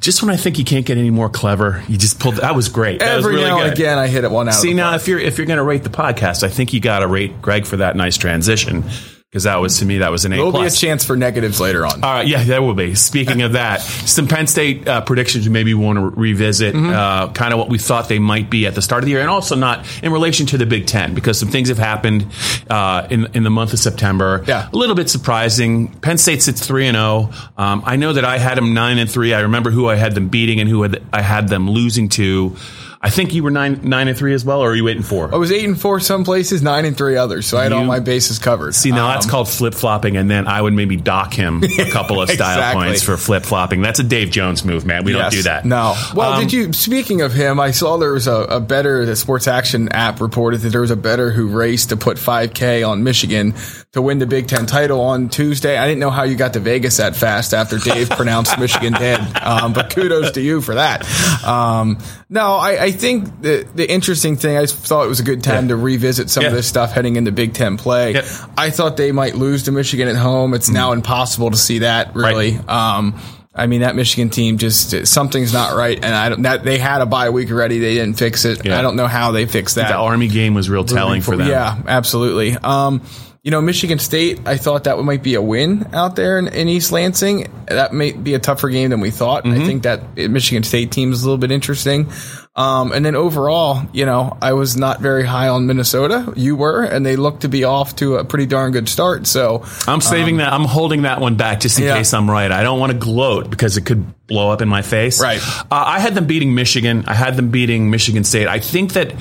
Just 0.00 0.20
when 0.20 0.30
I 0.30 0.36
think 0.36 0.58
you 0.58 0.64
can't 0.64 0.84
get 0.84 0.98
any 0.98 1.10
more 1.10 1.28
clever, 1.28 1.84
you 1.86 1.96
just 1.96 2.18
pulled. 2.18 2.36
That 2.36 2.56
was 2.56 2.70
great. 2.70 2.98
That 2.98 3.18
Every 3.18 3.34
was 3.34 3.42
really 3.42 3.50
now 3.50 3.62
and 3.62 3.72
again, 3.72 3.98
I 3.98 4.08
hit 4.08 4.24
it 4.24 4.32
one 4.32 4.48
out. 4.48 4.54
See 4.54 4.74
now, 4.74 4.96
if 4.96 5.06
you're 5.06 5.20
if 5.20 5.38
you're 5.38 5.46
going 5.46 5.58
to 5.58 5.62
rate 5.62 5.84
the 5.84 5.90
podcast, 5.90 6.42
I 6.42 6.48
think 6.48 6.72
you 6.72 6.80
got 6.80 7.00
to 7.00 7.06
rate 7.06 7.19
great, 7.28 7.42
Greg, 7.42 7.66
for 7.66 7.78
that 7.78 7.96
nice 7.96 8.16
transition 8.16 8.84
because 9.30 9.44
that 9.44 9.60
was 9.60 9.78
to 9.78 9.84
me 9.84 9.98
that 9.98 10.10
was 10.10 10.24
an 10.24 10.32
A. 10.32 10.36
There 10.36 10.44
will 10.44 10.50
plus. 10.50 10.80
be 10.80 10.86
a 10.86 10.90
chance 10.90 11.04
for 11.04 11.16
negatives 11.16 11.60
later 11.60 11.86
on. 11.86 12.02
All 12.02 12.14
right, 12.14 12.26
yeah, 12.26 12.42
there 12.42 12.60
will 12.60 12.74
be. 12.74 12.96
Speaking 12.96 13.42
of 13.42 13.52
that, 13.52 13.80
some 13.80 14.26
Penn 14.26 14.48
State 14.48 14.88
uh, 14.88 15.02
predictions 15.02 15.44
you 15.44 15.52
maybe 15.52 15.72
want 15.72 15.98
to 15.98 16.20
revisit, 16.20 16.74
mm-hmm. 16.74 16.90
uh, 16.90 17.32
kind 17.32 17.52
of 17.52 17.60
what 17.60 17.68
we 17.68 17.78
thought 17.78 18.08
they 18.08 18.18
might 18.18 18.50
be 18.50 18.66
at 18.66 18.74
the 18.74 18.82
start 18.82 19.04
of 19.04 19.06
the 19.06 19.12
year, 19.12 19.20
and 19.20 19.30
also 19.30 19.54
not 19.54 19.86
in 20.02 20.10
relation 20.10 20.46
to 20.46 20.58
the 20.58 20.66
Big 20.66 20.86
Ten 20.86 21.14
because 21.14 21.38
some 21.38 21.48
things 21.48 21.68
have 21.68 21.78
happened 21.78 22.26
uh, 22.68 23.06
in 23.08 23.26
in 23.34 23.44
the 23.44 23.50
month 23.50 23.72
of 23.72 23.78
September. 23.78 24.44
Yeah, 24.48 24.68
a 24.68 24.76
little 24.76 24.96
bit 24.96 25.08
surprising. 25.08 25.94
Penn 26.00 26.18
State 26.18 26.42
sits 26.42 26.66
three 26.66 26.88
and 26.88 26.96
zero. 26.96 27.30
Oh. 27.30 27.50
Um, 27.56 27.82
I 27.86 27.94
know 27.94 28.12
that 28.12 28.24
I 28.24 28.38
had 28.38 28.58
them 28.58 28.74
nine 28.74 28.98
and 28.98 29.08
three. 29.08 29.32
I 29.32 29.40
remember 29.40 29.70
who 29.70 29.88
I 29.88 29.94
had 29.94 30.16
them 30.16 30.28
beating 30.28 30.58
and 30.58 30.68
who 30.68 30.88
I 31.12 31.22
had 31.22 31.46
them 31.46 31.70
losing 31.70 32.08
to. 32.10 32.56
I 33.02 33.08
think 33.08 33.32
you 33.32 33.42
were 33.42 33.50
nine 33.50 33.80
nine 33.82 34.08
and 34.08 34.18
three 34.18 34.34
as 34.34 34.44
well, 34.44 34.60
or 34.60 34.72
are 34.72 34.74
you 34.74 34.86
eight 34.88 34.96
and 34.96 35.06
four? 35.06 35.32
I 35.32 35.38
was 35.38 35.50
eight 35.50 35.64
and 35.64 35.80
four 35.80 36.00
some 36.00 36.22
places, 36.22 36.62
nine 36.62 36.84
and 36.84 36.94
three 36.94 37.16
others. 37.16 37.46
So 37.46 37.56
I 37.56 37.62
had 37.62 37.72
you, 37.72 37.78
all 37.78 37.84
my 37.84 37.98
bases 37.98 38.38
covered. 38.38 38.74
See, 38.74 38.90
now 38.90 39.06
um, 39.06 39.12
that's 39.12 39.24
called 39.24 39.48
flip 39.48 39.72
flopping, 39.72 40.18
and 40.18 40.30
then 40.30 40.46
I 40.46 40.60
would 40.60 40.74
maybe 40.74 40.96
dock 40.96 41.32
him 41.32 41.62
a 41.78 41.90
couple 41.90 42.20
of 42.20 42.28
style 42.28 42.58
exactly. 42.58 42.84
points 42.84 43.02
for 43.02 43.16
flip 43.16 43.44
flopping. 43.44 43.80
That's 43.80 44.00
a 44.00 44.02
Dave 44.02 44.30
Jones 44.30 44.66
move, 44.66 44.84
man. 44.84 45.04
We 45.04 45.14
yes, 45.14 45.22
don't 45.22 45.30
do 45.30 45.42
that. 45.44 45.64
No. 45.64 45.94
Well, 46.14 46.34
um, 46.34 46.42
did 46.42 46.52
you? 46.52 46.74
Speaking 46.74 47.22
of 47.22 47.32
him, 47.32 47.58
I 47.58 47.70
saw 47.70 47.96
there 47.96 48.12
was 48.12 48.26
a, 48.26 48.42
a 48.42 48.60
better. 48.60 49.06
The 49.06 49.16
Sports 49.16 49.48
Action 49.48 49.88
app 49.92 50.20
reported 50.20 50.58
that 50.58 50.68
there 50.68 50.82
was 50.82 50.90
a 50.90 50.96
better 50.96 51.30
who 51.30 51.48
raced 51.48 51.88
to 51.88 51.96
put 51.96 52.18
5K 52.18 52.86
on 52.86 53.02
Michigan 53.02 53.54
to 53.92 54.00
win 54.00 54.20
the 54.20 54.26
Big 54.26 54.46
Ten 54.46 54.66
title 54.66 55.00
on 55.00 55.28
Tuesday. 55.28 55.76
I 55.76 55.86
didn't 55.88 55.98
know 55.98 56.10
how 56.10 56.22
you 56.22 56.36
got 56.36 56.52
to 56.52 56.60
Vegas 56.60 56.98
that 56.98 57.16
fast 57.16 57.52
after 57.52 57.76
Dave 57.76 58.08
pronounced 58.10 58.56
Michigan 58.56 58.92
dead, 58.92 59.20
um, 59.42 59.72
but 59.72 59.92
kudos 59.92 60.32
to 60.32 60.40
you 60.40 60.60
for 60.60 60.76
that. 60.76 61.04
Um, 61.44 61.98
no, 62.28 62.54
I, 62.54 62.84
I 62.84 62.90
think 62.92 63.42
that 63.42 63.74
the 63.74 63.90
interesting 63.90 64.36
thing, 64.36 64.56
I 64.56 64.66
thought 64.66 65.06
it 65.06 65.08
was 65.08 65.18
a 65.18 65.24
good 65.24 65.42
time 65.42 65.64
yeah. 65.64 65.70
to 65.70 65.76
revisit 65.76 66.30
some 66.30 66.42
yeah. 66.42 66.50
of 66.50 66.54
this 66.54 66.68
stuff 66.68 66.92
heading 66.92 67.16
into 67.16 67.32
Big 67.32 67.52
Ten 67.52 67.76
play. 67.76 68.14
I 68.56 68.70
thought 68.70 68.96
they 68.96 69.10
might 69.10 69.34
lose 69.34 69.64
to 69.64 69.72
Michigan 69.72 70.06
at 70.06 70.16
home. 70.16 70.54
It's 70.54 70.68
mm 70.68 70.80
now 70.80 70.92
impossible 70.92 71.50
to 71.50 71.56
see 71.56 71.80
that 71.80 72.14
really. 72.14 72.52
Right. 72.52 72.68
Um, 72.68 73.20
I 73.52 73.66
mean, 73.66 73.80
that 73.80 73.96
Michigan 73.96 74.30
team 74.30 74.56
just 74.56 75.08
something's 75.08 75.52
not 75.52 75.76
right, 75.76 75.96
and 75.96 76.14
I 76.14 76.28
don't. 76.28 76.42
That 76.42 76.62
they 76.62 76.78
had 76.78 77.00
a 77.00 77.06
bye 77.06 77.30
week 77.30 77.50
already, 77.50 77.80
they 77.80 77.94
didn't 77.94 78.14
fix 78.14 78.44
it. 78.44 78.64
Yeah. 78.64 78.78
I 78.78 78.82
don't 78.82 78.94
know 78.94 79.08
how 79.08 79.32
they 79.32 79.46
fixed 79.46 79.74
that. 79.74 79.88
The 79.88 79.96
Army 79.96 80.28
game 80.28 80.54
was 80.54 80.70
real 80.70 80.84
telling 80.84 81.22
for 81.22 81.36
them. 81.36 81.48
Yeah, 81.48 81.76
absolutely. 81.86 82.56
Um, 82.56 83.02
you 83.42 83.50
know, 83.50 83.62
Michigan 83.62 83.98
State, 83.98 84.40
I 84.46 84.58
thought 84.58 84.84
that 84.84 84.98
might 84.98 85.22
be 85.22 85.34
a 85.34 85.40
win 85.40 85.88
out 85.94 86.14
there 86.14 86.38
in, 86.38 86.48
in 86.48 86.68
East 86.68 86.92
Lansing. 86.92 87.50
That 87.66 87.94
may 87.94 88.12
be 88.12 88.34
a 88.34 88.38
tougher 88.38 88.68
game 88.68 88.90
than 88.90 89.00
we 89.00 89.10
thought. 89.10 89.44
Mm-hmm. 89.44 89.62
I 89.62 89.64
think 89.64 89.82
that 89.84 90.16
Michigan 90.16 90.62
State 90.62 90.92
team 90.92 91.12
is 91.12 91.22
a 91.22 91.24
little 91.24 91.38
bit 91.38 91.50
interesting. 91.50 92.10
Um, 92.54 92.92
and 92.92 93.02
then 93.02 93.14
overall, 93.14 93.82
you 93.94 94.04
know, 94.04 94.36
I 94.42 94.52
was 94.52 94.76
not 94.76 95.00
very 95.00 95.24
high 95.24 95.48
on 95.48 95.66
Minnesota. 95.66 96.34
You 96.36 96.54
were, 96.56 96.82
and 96.82 97.06
they 97.06 97.16
look 97.16 97.40
to 97.40 97.48
be 97.48 97.64
off 97.64 97.96
to 97.96 98.16
a 98.16 98.24
pretty 98.24 98.44
darn 98.44 98.72
good 98.72 98.88
start. 98.88 99.26
So 99.26 99.64
I'm 99.86 100.02
saving 100.02 100.34
um, 100.34 100.38
that. 100.38 100.52
I'm 100.52 100.64
holding 100.64 101.02
that 101.02 101.20
one 101.20 101.36
back 101.36 101.60
just 101.60 101.78
in 101.78 101.86
yeah. 101.86 101.96
case 101.96 102.12
I'm 102.12 102.30
right. 102.30 102.50
I 102.52 102.62
don't 102.62 102.78
want 102.78 102.92
to 102.92 102.98
gloat 102.98 103.48
because 103.48 103.78
it 103.78 103.86
could 103.86 104.26
blow 104.26 104.50
up 104.50 104.60
in 104.60 104.68
my 104.68 104.82
face. 104.82 105.20
Right. 105.22 105.40
Uh, 105.40 105.64
I 105.70 106.00
had 106.00 106.14
them 106.14 106.26
beating 106.26 106.54
Michigan. 106.54 107.04
I 107.06 107.14
had 107.14 107.36
them 107.36 107.50
beating 107.50 107.90
Michigan 107.90 108.24
State. 108.24 108.48
I 108.48 108.58
think 108.58 108.92
that 108.92 109.14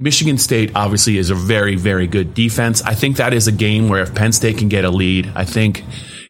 Michigan 0.00 0.38
State 0.38 0.72
obviously 0.74 1.18
is 1.18 1.28
a 1.28 1.34
very, 1.34 1.76
very 1.76 2.06
good 2.06 2.32
defense. 2.32 2.80
I 2.82 2.94
think 2.94 3.18
that 3.18 3.34
is 3.34 3.46
a 3.46 3.52
game 3.52 3.90
where 3.90 4.02
if 4.02 4.14
Penn 4.14 4.32
State 4.32 4.56
can 4.56 4.70
get 4.70 4.86
a 4.86 4.90
lead, 4.90 5.30
I 5.34 5.44
think 5.44 5.84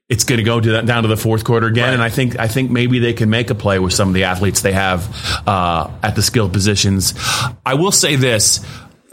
it's 0.08 0.24
going 0.24 0.38
to 0.38 0.44
go 0.44 0.60
to 0.60 0.82
down 0.82 1.04
to 1.04 1.08
the 1.08 1.16
fourth 1.16 1.44
quarter 1.44 1.68
again. 1.68 1.84
Right. 1.84 1.94
And 1.94 2.02
I 2.02 2.08
think 2.08 2.36
I 2.36 2.48
think 2.48 2.72
maybe 2.72 2.98
they 2.98 3.12
can 3.12 3.30
make 3.30 3.48
a 3.48 3.54
play 3.54 3.78
with 3.78 3.94
some 3.94 4.08
of 4.08 4.14
the 4.14 4.24
athletes 4.24 4.62
they 4.62 4.72
have 4.72 5.08
uh, 5.46 5.88
at 6.02 6.16
the 6.16 6.22
skilled 6.22 6.52
positions. 6.52 7.14
I 7.64 7.74
will 7.74 7.92
say 7.92 8.16
this: 8.16 8.66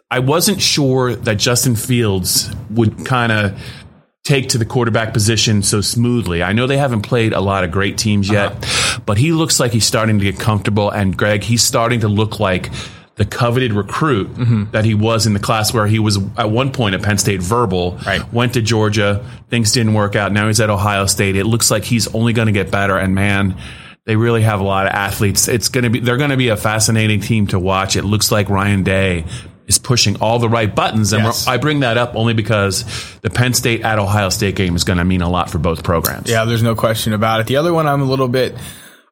I 0.10 0.20
wasn't 0.20 0.60
sure 0.60 1.16
that 1.16 1.36
Justin 1.36 1.76
Fields 1.76 2.52
would 2.72 3.06
kind 3.06 3.32
of 3.32 3.62
take 4.24 4.50
to 4.50 4.58
the 4.58 4.66
quarterback 4.66 5.14
position 5.14 5.62
so 5.62 5.82
smoothly. 5.82 6.42
I 6.42 6.54
know 6.54 6.66
they 6.66 6.78
haven't 6.78 7.04
played 7.04 7.32
a 7.32 7.42
lot 7.42 7.64
of 7.64 7.70
great 7.70 8.00
teams 8.00 8.28
yet, 8.28 8.54
uh-huh. 8.54 9.02
but 9.06 9.20
he 9.20 9.34
looks 9.34 9.60
like 9.60 9.72
he's 9.72 9.86
starting 9.86 10.18
to 10.18 10.26
get 10.26 10.40
comfortable. 10.40 10.90
And 10.90 11.16
Greg, 11.16 11.44
he's 11.44 11.64
starting 11.64 12.00
to 12.00 12.08
look 12.08 12.40
like 12.40 12.72
the 13.18 13.26
coveted 13.26 13.74
recruit 13.74 14.32
mm-hmm. 14.34 14.72
that 14.72 14.86
he 14.86 14.94
was 14.94 15.26
in 15.26 15.34
the 15.34 15.40
class 15.40 15.74
where 15.74 15.88
he 15.88 16.00
was 16.00 16.18
at 16.38 16.50
one 16.50 16.72
point 16.72 16.96
at 16.96 17.02
Penn 17.02 17.18
State 17.18 17.42
verbal, 17.42 17.98
right. 18.06 18.32
went 18.32 18.54
to 18.54 18.62
Georgia, 18.62 19.26
things 19.50 19.72
didn't 19.72 19.96
work 19.96 20.16
out. 20.16 20.32
Now 20.32 20.48
he's 20.48 20.62
at 20.62 20.70
Ohio 20.70 21.08
State. 21.08 21.36
It 21.36 21.46
looks 21.46 21.70
like 21.72 21.84
he's 21.84 22.08
only 22.14 22.34
going 22.34 22.46
to 22.46 22.52
get 22.52 22.72
better. 22.72 22.96
And 22.96 23.16
man, 23.16 23.58
they 24.06 24.16
really 24.16 24.44
have 24.44 24.60
a 24.60 24.64
lot 24.64 24.86
of 24.86 24.94
athletes. 24.94 25.48
It's 25.48 25.70
going 25.70 25.84
to 25.84 25.90
be, 25.90 26.00
they're 26.00 26.18
going 26.18 26.30
to 26.30 26.38
be 26.38 26.50
a 26.50 26.58
fascinating 26.58 27.20
team 27.20 27.48
to 27.48 27.60
watch. 27.60 27.96
It 27.96 28.04
looks 28.04 28.32
like 28.32 28.50
Ryan 28.50 28.84
Day 28.84 29.26
is 29.66 29.80
pushing 29.80 30.22
all 30.22 30.38
the 30.38 30.48
right 30.48 30.74
buttons. 30.74 31.12
And 31.12 31.24
yes. 31.24 31.48
I 31.48 31.58
bring 31.58 31.80
that 31.80 31.98
up 31.98 32.16
only 32.16 32.34
because 32.34 32.86
the 33.22 33.32
Penn 33.32 33.56
State 33.56 33.82
at 33.82 33.98
Ohio 33.98 34.30
State 34.30 34.56
game 34.56 34.76
is 34.76 34.84
going 34.84 34.98
to 34.98 35.04
mean 35.04 35.22
a 35.22 35.30
lot 35.30 35.50
for 35.50 35.58
both 35.58 35.84
programs. 35.84 36.30
Yeah, 36.30 36.46
there's 36.46 36.64
no 36.64 36.76
question 36.76 37.14
about 37.14 37.42
it. 37.42 37.48
The 37.48 37.58
other 37.58 37.74
one 37.74 37.88
I'm 37.88 38.02
a 38.02 38.06
little 38.06 38.28
bit 38.28 38.56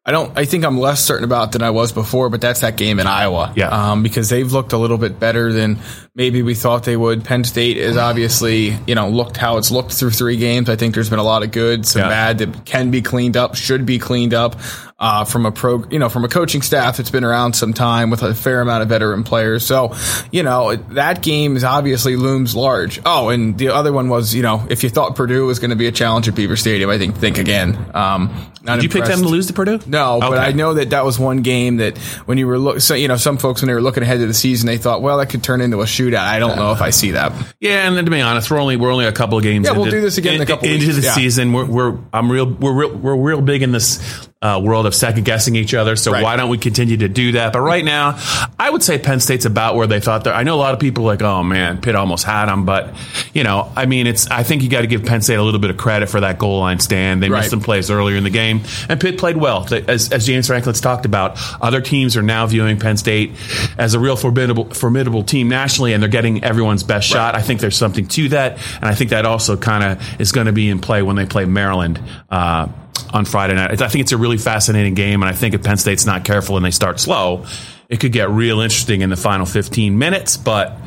I 0.07 0.11
don't. 0.11 0.37
I 0.37 0.45
think 0.45 0.63
I'm 0.63 0.77
less 0.77 1.03
certain 1.03 1.23
about 1.23 1.51
than 1.51 1.63
I 1.63 1.71
was 1.71 1.91
before, 1.91 2.29
but 2.29 2.39
that's 2.39 2.59
that 2.59 2.77
game 2.77 2.99
in 2.99 3.07
Iowa. 3.07 3.51
Yeah. 3.55 3.69
Um, 3.69 4.03
because 4.03 4.29
they've 4.29 4.51
looked 4.51 4.71
a 4.71 4.77
little 4.77 4.99
bit 4.99 5.19
better 5.19 5.51
than 5.51 5.79
maybe 6.13 6.43
we 6.43 6.53
thought 6.53 6.83
they 6.83 6.95
would. 6.95 7.23
Penn 7.23 7.43
State 7.43 7.77
is 7.77 7.97
obviously, 7.97 8.77
you 8.85 8.93
know, 8.93 9.09
looked 9.09 9.35
how 9.35 9.57
it's 9.57 9.71
looked 9.71 9.93
through 9.93 10.11
three 10.11 10.37
games. 10.37 10.69
I 10.69 10.75
think 10.75 10.93
there's 10.93 11.09
been 11.09 11.17
a 11.17 11.23
lot 11.23 11.41
of 11.41 11.49
good, 11.49 11.87
some 11.87 12.03
yeah. 12.03 12.09
bad 12.09 12.37
that 12.37 12.65
can 12.65 12.91
be 12.91 13.01
cleaned 13.01 13.35
up, 13.35 13.55
should 13.55 13.87
be 13.87 13.97
cleaned 13.97 14.35
up 14.35 14.59
uh, 14.97 15.25
from 15.25 15.45
a 15.45 15.51
pro, 15.51 15.83
you 15.89 15.99
know, 15.99 16.07
from 16.07 16.23
a 16.23 16.29
coaching 16.29 16.61
staff 16.61 16.97
that's 16.97 17.09
been 17.09 17.25
around 17.25 17.53
some 17.53 17.73
time 17.73 18.09
with 18.09 18.23
a 18.23 18.33
fair 18.33 18.61
amount 18.61 18.81
of 18.81 18.87
veteran 18.87 19.23
players. 19.23 19.65
So, 19.65 19.93
you 20.31 20.41
know, 20.41 20.75
that 20.75 21.21
game 21.21 21.57
is 21.57 21.65
obviously 21.65 22.15
looms 22.15 22.55
large. 22.55 23.01
Oh, 23.05 23.27
and 23.27 23.57
the 23.57 23.69
other 23.69 23.91
one 23.91 24.07
was, 24.07 24.33
you 24.33 24.41
know, 24.41 24.65
if 24.69 24.83
you 24.83 24.89
thought 24.89 25.15
Purdue 25.17 25.45
was 25.47 25.59
going 25.59 25.71
to 25.71 25.75
be 25.75 25.87
a 25.87 25.91
challenge 25.91 26.29
at 26.29 26.35
Beaver 26.35 26.55
Stadium, 26.55 26.89
I 26.89 26.97
think 26.97 27.17
think 27.17 27.37
again. 27.37 27.77
Um, 27.93 28.51
Did 28.63 28.83
you 28.83 28.89
pick 28.89 29.03
them 29.03 29.19
to 29.21 29.27
lose 29.27 29.47
to 29.47 29.53
Purdue? 29.53 29.79
No, 29.85 30.17
okay. 30.17 30.29
but 30.29 30.37
I 30.37 30.53
know 30.53 30.75
that 30.75 30.91
that 30.91 31.03
was 31.03 31.19
one 31.19 31.41
game 31.41 31.77
that 31.77 31.97
when 32.25 32.37
you 32.37 32.47
were 32.47 32.57
look, 32.57 32.79
so, 32.79 32.93
you 32.93 33.09
know, 33.09 33.17
some 33.17 33.37
folks 33.37 33.61
when 33.61 33.67
they 33.67 33.73
were 33.73 33.81
looking 33.81 34.01
ahead 34.01 34.19
to 34.19 34.27
the 34.27 34.33
season, 34.33 34.67
they 34.67 34.77
thought, 34.77 35.01
well, 35.01 35.17
that 35.17 35.29
could 35.29 35.43
turn 35.43 35.59
into 35.59 35.81
a 35.81 35.85
shootout. 35.85 36.19
I 36.19 36.39
don't 36.39 36.55
know 36.55 36.71
if 36.71 36.81
I 36.81 36.91
see 36.91 37.11
that. 37.11 37.33
Yeah, 37.59 37.85
and 37.85 37.97
then 37.97 38.05
to 38.05 38.11
be 38.11 38.21
honest, 38.21 38.49
we're 38.49 38.59
only 38.59 38.77
we're 38.77 38.91
only 38.91 39.05
a 39.05 39.11
couple 39.11 39.37
of 39.37 39.43
games. 39.43 39.65
Yeah, 39.65 39.71
into, 39.71 39.81
we'll 39.81 39.91
do 39.91 39.99
this 39.99 40.17
again 40.17 40.35
in 40.35 40.41
a 40.41 40.45
couple 40.45 40.69
into 40.69 40.85
weeks. 40.85 40.95
the 40.95 41.03
yeah. 41.03 41.13
season. 41.13 41.51
We're, 41.51 41.65
we're 41.65 41.97
I'm 42.13 42.31
real 42.31 42.49
we're 42.49 42.73
real 42.73 42.95
we're 42.95 43.17
real 43.17 43.41
big 43.41 43.61
in 43.61 43.73
this 43.73 44.29
uh, 44.41 44.61
world 44.63 44.85
of 44.85 44.93
second 44.93 45.23
guessing 45.23 45.55
each 45.55 45.73
other. 45.73 45.95
So 45.95 46.11
right. 46.11 46.21
why 46.21 46.35
don't 46.35 46.49
we 46.49 46.57
continue 46.57 46.97
to 46.97 47.07
do 47.07 47.31
that? 47.31 47.53
But 47.53 47.61
right 47.61 47.83
now, 47.83 48.19
I 48.59 48.69
would 48.69 48.83
say 48.83 48.99
Penn 48.99 49.19
State's 49.19 49.45
about 49.45 49.75
where 49.75 49.87
they 49.87 49.99
thought 49.99 50.23
they're. 50.23 50.33
I 50.33 50.43
know 50.43 50.55
a 50.55 50.57
lot 50.57 50.73
of 50.73 50.79
people 50.79 51.03
like, 51.03 51.21
oh 51.21 51.41
man, 51.41 51.81
Pitt 51.81 51.95
almost 51.95 52.25
had 52.25 52.45
them, 52.45 52.65
but 52.65 52.93
you 53.33 53.43
know, 53.43 53.71
I 53.75 53.85
mean, 53.85 54.07
it's. 54.07 54.29
I 54.29 54.43
think 54.43 54.61
you 54.61 54.69
got 54.69 54.81
to 54.81 54.87
give 54.87 55.03
Penn 55.03 55.21
State 55.21 55.35
a 55.35 55.43
little 55.43 55.59
bit 55.59 55.71
of 55.71 55.77
credit 55.77 56.09
for 56.09 56.19
that 56.19 56.37
goal 56.37 56.59
line 56.59 56.79
stand. 56.79 57.23
They 57.23 57.29
right. 57.29 57.39
missed 57.39 57.49
some 57.49 57.61
plays 57.61 57.89
earlier 57.89 58.17
in 58.17 58.23
the 58.23 58.29
game, 58.29 58.61
and 58.87 58.99
Pitt 58.99 59.17
played 59.17 59.37
well. 59.37 59.67
As, 59.87 60.11
as 60.11 60.27
James 60.27 60.47
Franklin's 60.47 60.81
talked 60.81 61.05
about, 61.05 61.39
other 61.61 61.81
teams 61.81 62.15
are 62.17 62.21
now 62.21 62.45
viewing 62.45 62.77
Penn 62.77 62.97
State 62.97 63.31
as 63.77 63.93
a 63.93 63.99
real 63.99 64.15
formidable 64.15 64.69
formidable 64.71 65.23
team 65.23 65.49
nationally, 65.49 65.93
and 65.93 66.03
they're 66.03 66.09
getting 66.09 66.43
everyone's 66.43 66.83
best 66.83 67.09
right. 67.11 67.17
shot. 67.17 67.35
I 67.35 67.41
think 67.41 67.61
there's 67.61 67.77
something 67.77 68.07
to 68.09 68.29
that, 68.29 68.59
and 68.75 68.85
I 68.85 68.93
think 68.93 69.09
that 69.09 69.25
also 69.25 69.57
kind 69.57 69.83
of 69.83 70.21
is 70.21 70.31
going 70.31 70.47
to 70.47 70.53
be 70.53 70.69
in 70.69 70.79
play 70.79 71.01
when 71.01 71.15
they 71.15 71.25
play 71.25 71.45
Maryland. 71.45 71.99
Uh, 72.29 72.67
on 73.15 73.23
Friday 73.23 73.55
night. 73.55 73.81
I 73.81 73.87
think 73.87 74.01
it's 74.03 74.11
a 74.11 74.17
really 74.17 74.37
fascinating 74.37 74.93
game, 74.93 75.23
and 75.23 75.29
I 75.29 75.33
think 75.33 75.55
if 75.55 75.63
Penn 75.63 75.77
State's 75.77 76.05
not 76.05 76.25
careful 76.25 76.57
and 76.57 76.65
they 76.65 76.71
start 76.71 76.99
slow, 76.99 77.45
it 77.87 78.01
could 78.01 78.11
get 78.11 78.29
real 78.29 78.59
interesting 78.59 79.01
in 79.01 79.09
the 79.09 79.15
final 79.15 79.45
15 79.45 79.97
minutes. 79.97 80.35
But 80.35 80.77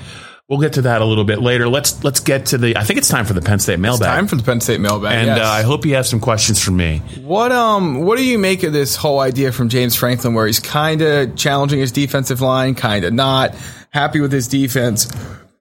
we'll 0.47 0.61
get 0.61 0.75
to 0.75 0.83
that 0.83 1.01
a 1.01 1.07
little 1.07 1.25
bit 1.25 1.41
later. 1.41 1.69
Let's 1.69 2.05
let's 2.05 2.21
get 2.21 2.47
to 2.47 2.59
the. 2.59 2.77
I 2.77 2.85
think 2.85 2.99
it's 2.99 3.09
time 3.09 3.25
for 3.25 3.33
the 3.33 3.41
Penn 3.41 3.59
State 3.59 3.79
mailbag. 3.79 4.01
It's 4.01 4.07
time 4.09 4.27
for 4.27 4.37
the 4.37 4.43
Penn 4.43 4.61
State 4.61 4.79
mailbag, 4.79 5.13
and 5.13 5.27
yes. 5.27 5.41
uh, 5.41 5.49
I 5.49 5.63
hope 5.63 5.87
you 5.87 5.95
have 5.95 6.07
some 6.07 6.21
questions 6.21 6.63
for 6.63 6.71
me. 6.71 6.99
What 7.23 7.51
um 7.51 8.03
what 8.03 8.19
do 8.19 8.25
you 8.25 8.39
make 8.39 8.63
of 8.63 8.75
this 8.75 8.95
whole 8.95 9.21
idea 9.21 9.51
from 9.51 9.71
James 9.71 9.97
Franklin, 9.97 10.35
where 10.35 10.47
he's 10.47 10.61
kind 10.61 11.01
of 11.01 11.35
challenging 11.35 11.81
his 11.81 11.93
defensive 11.93 12.43
line, 12.43 12.75
kind 12.75 13.07
of 13.07 13.15
not 13.15 13.55
happy 13.89 14.21
with 14.21 14.33
his 14.33 14.49
defense, 14.49 15.11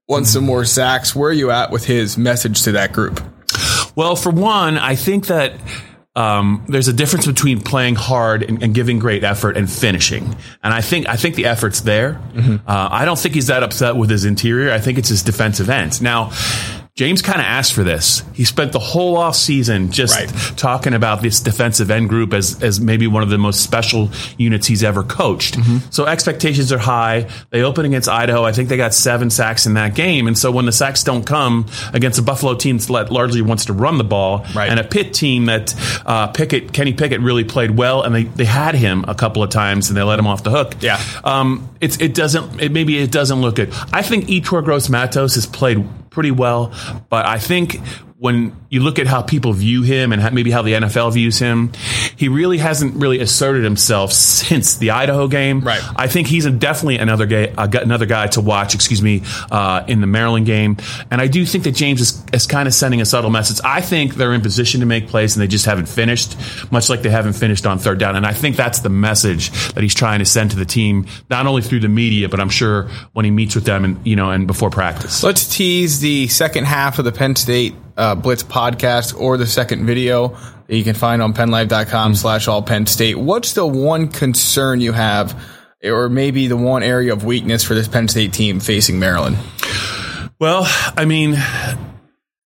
wants 0.05 0.31
some 0.31 0.43
more 0.43 0.65
sacks? 0.65 1.15
Where 1.15 1.29
are 1.29 1.33
you 1.33 1.49
at 1.49 1.71
with 1.71 1.85
his 1.85 2.17
message 2.17 2.63
to 2.63 2.73
that 2.73 2.91
group? 2.91 3.21
Well, 3.95 4.17
for 4.17 4.31
one, 4.31 4.77
I 4.77 4.95
think 4.95 5.27
that 5.27 5.53
um, 6.17 6.65
there's 6.67 6.87
a 6.87 6.93
difference 6.93 7.27
between 7.27 7.61
playing 7.61 7.93
hard 7.93 8.41
and, 8.41 8.63
and, 8.63 8.73
giving 8.73 8.97
great 8.97 9.23
effort 9.23 9.55
and 9.55 9.69
finishing. 9.69 10.35
And 10.63 10.73
I 10.73 10.81
think 10.81 11.07
I 11.07 11.15
think 11.15 11.35
the 11.35 11.45
effort's 11.45 11.81
there. 11.81 12.13
Mm-hmm. 12.33 12.67
Uh, 12.67 12.89
I 12.91 13.05
don't 13.05 13.19
think 13.19 13.35
he's 13.35 13.47
that 13.47 13.61
upset 13.61 13.95
with 13.95 14.09
his 14.09 14.25
interior. 14.25 14.73
I 14.73 14.79
think 14.79 14.97
it's 14.97 15.09
his 15.09 15.21
defensive 15.21 15.69
ends. 15.69 16.01
Now, 16.01 16.31
James 16.97 17.21
kind 17.21 17.39
of 17.39 17.45
asked 17.45 17.73
for 17.73 17.83
this. 17.83 18.23
He 18.33 18.43
spent 18.43 18.71
the 18.71 18.79
whole 18.79 19.17
off 19.17 19.35
season 19.35 19.91
just 19.91 20.17
right. 20.17 20.57
talking 20.57 20.95
about 20.95 21.21
this 21.21 21.39
defensive 21.41 21.91
end 21.91 22.09
group 22.09 22.33
as, 22.33 22.63
as 22.63 22.81
maybe 22.81 23.05
one 23.05 23.21
of 23.21 23.29
the 23.29 23.37
most 23.37 23.63
special 23.63 24.09
units 24.35 24.65
he's 24.65 24.83
ever 24.83 25.03
coached. 25.03 25.59
Mm-hmm. 25.59 25.91
So 25.91 26.07
expectations 26.07 26.71
are 26.71 26.79
high. 26.79 27.29
They 27.51 27.61
open 27.61 27.85
against 27.85 28.09
Idaho. 28.09 28.43
I 28.43 28.51
think 28.51 28.69
they 28.69 28.77
got 28.77 28.95
seven 28.95 29.29
sacks 29.29 29.67
in 29.67 29.75
that 29.75 29.93
game. 29.93 30.25
And 30.25 30.35
so 30.35 30.49
when 30.49 30.65
the 30.65 30.71
sacks 30.71 31.03
don't 31.03 31.23
come 31.23 31.67
against 31.93 32.17
a 32.17 32.23
Buffalo 32.23 32.55
team 32.55 32.79
that 32.79 33.11
largely 33.11 33.43
wants 33.43 33.65
to 33.65 33.73
run 33.73 33.99
the 33.99 34.03
ball 34.03 34.47
right. 34.55 34.67
and 34.67 34.79
a 34.79 34.83
Pitt 34.83 35.13
team 35.13 35.45
that 35.45 35.75
uh, 36.03 36.29
Pickett, 36.29 36.73
Kenny 36.73 36.93
Pickett 36.93 37.21
really 37.21 37.43
played 37.43 37.77
well 37.77 38.01
and 38.01 38.15
they, 38.15 38.23
they 38.23 38.45
had 38.45 38.73
him 38.73 39.05
a 39.07 39.13
couple 39.13 39.43
of 39.43 39.51
times 39.51 39.89
and 39.89 39.97
they 39.97 40.01
let 40.01 40.17
him 40.17 40.25
off 40.25 40.41
the 40.41 40.49
hook. 40.49 40.73
Yeah. 40.81 40.99
Um, 41.23 41.69
it's, 41.79 42.01
it 42.01 42.15
doesn't, 42.15 42.59
it, 42.59 42.71
maybe 42.71 42.97
it 42.97 43.11
doesn't 43.11 43.39
look 43.39 43.57
good. 43.57 43.71
I 43.93 44.01
think 44.01 44.25
Yetur 44.25 44.63
Gross 44.63 44.89
Matos 44.89 45.35
has 45.35 45.45
played 45.45 45.87
pretty 46.17 46.31
well. 46.31 46.73
But 47.09 47.27
I 47.27 47.37
think 47.37 47.79
when 48.19 48.55
you 48.69 48.81
look 48.81 48.97
at 48.97 49.05
how 49.05 49.21
people 49.21 49.53
view 49.53 49.83
him 49.83 50.11
and 50.11 50.33
maybe 50.33 50.49
how 50.49 50.63
the 50.63 50.73
NFL 50.73 51.13
views 51.13 51.37
him, 51.37 51.71
he 52.15 52.29
really 52.29 52.57
hasn't 52.57 52.95
really 52.95 53.19
asserted 53.19 53.63
himself 53.63 54.11
since 54.11 54.77
the 54.77 54.91
Idaho 54.91 55.27
game. 55.27 55.61
Right. 55.61 55.81
I 55.95 56.07
think 56.07 56.27
he's 56.27 56.45
a, 56.45 56.51
definitely 56.51 56.97
another 56.97 57.27
guy, 57.27 57.53
another 57.57 58.07
guy 58.07 58.27
to 58.27 58.41
watch. 58.41 58.73
Excuse 58.73 59.03
me, 59.03 59.21
uh, 59.51 59.83
in 59.87 60.01
the 60.01 60.07
Maryland 60.07 60.47
game, 60.47 60.77
and 61.11 61.21
I 61.21 61.27
do 61.27 61.45
think 61.45 61.63
that 61.65 61.73
James 61.73 62.01
is, 62.01 62.23
is 62.33 62.47
kind 62.47 62.67
of 62.67 62.73
sending 62.73 63.01
a 63.01 63.05
subtle 63.05 63.29
message. 63.29 63.59
I 63.63 63.81
think 63.81 64.15
they're 64.15 64.33
in 64.33 64.41
position 64.41 64.79
to 64.79 64.87
make 64.87 65.07
plays 65.09 65.35
and 65.35 65.43
they 65.43 65.47
just 65.47 65.65
haven't 65.65 65.87
finished, 65.87 66.35
much 66.71 66.89
like 66.89 67.03
they 67.03 67.09
haven't 67.09 67.33
finished 67.33 67.67
on 67.67 67.77
third 67.77 67.99
down. 67.99 68.15
And 68.15 68.25
I 68.25 68.33
think 68.33 68.55
that's 68.55 68.79
the 68.79 68.89
message 68.89 69.51
that 69.73 69.83
he's 69.83 69.95
trying 69.95 70.19
to 70.19 70.25
send 70.25 70.51
to 70.51 70.57
the 70.57 70.65
team, 70.65 71.05
not 71.29 71.45
only 71.45 71.61
through 71.61 71.81
the 71.81 71.87
media, 71.87 72.29
but 72.29 72.39
I'm 72.39 72.49
sure 72.49 72.89
when 73.13 73.25
he 73.25 73.31
meets 73.31 73.53
with 73.53 73.65
them 73.65 73.85
and 73.85 74.07
you 74.07 74.15
know 74.15 74.31
and 74.31 74.47
before 74.47 74.71
practice. 74.71 75.21
Let's 75.23 75.55
tease 75.55 75.99
the 75.99 76.27
second 76.29 76.65
half 76.65 76.97
of 76.97 77.05
the 77.05 77.11
Penn 77.11 77.35
State 77.35 77.75
uh, 77.97 78.15
Blitz 78.15 78.43
podcast 78.43 79.19
or 79.19 79.37
the 79.37 79.47
second 79.47 79.85
video 79.85 80.29
that 80.67 80.75
you 80.75 80.83
can 80.83 80.95
find 80.95 81.21
on 81.21 81.33
pennlive.com 81.33 82.15
slash 82.15 82.47
all 82.47 82.61
Penn 82.61 82.85
State. 82.85 83.17
What's 83.17 83.53
the 83.53 83.65
one 83.65 84.09
concern 84.09 84.81
you 84.81 84.93
have 84.93 85.39
or 85.83 86.09
maybe 86.09 86.47
the 86.47 86.57
one 86.57 86.83
area 86.83 87.13
of 87.13 87.23
weakness 87.23 87.63
for 87.63 87.73
this 87.73 87.87
Penn 87.87 88.07
State 88.07 88.33
team 88.33 88.59
facing 88.59 88.99
Maryland? 88.99 89.37
Well, 90.39 90.63
I 90.95 91.05
mean, 91.05 91.35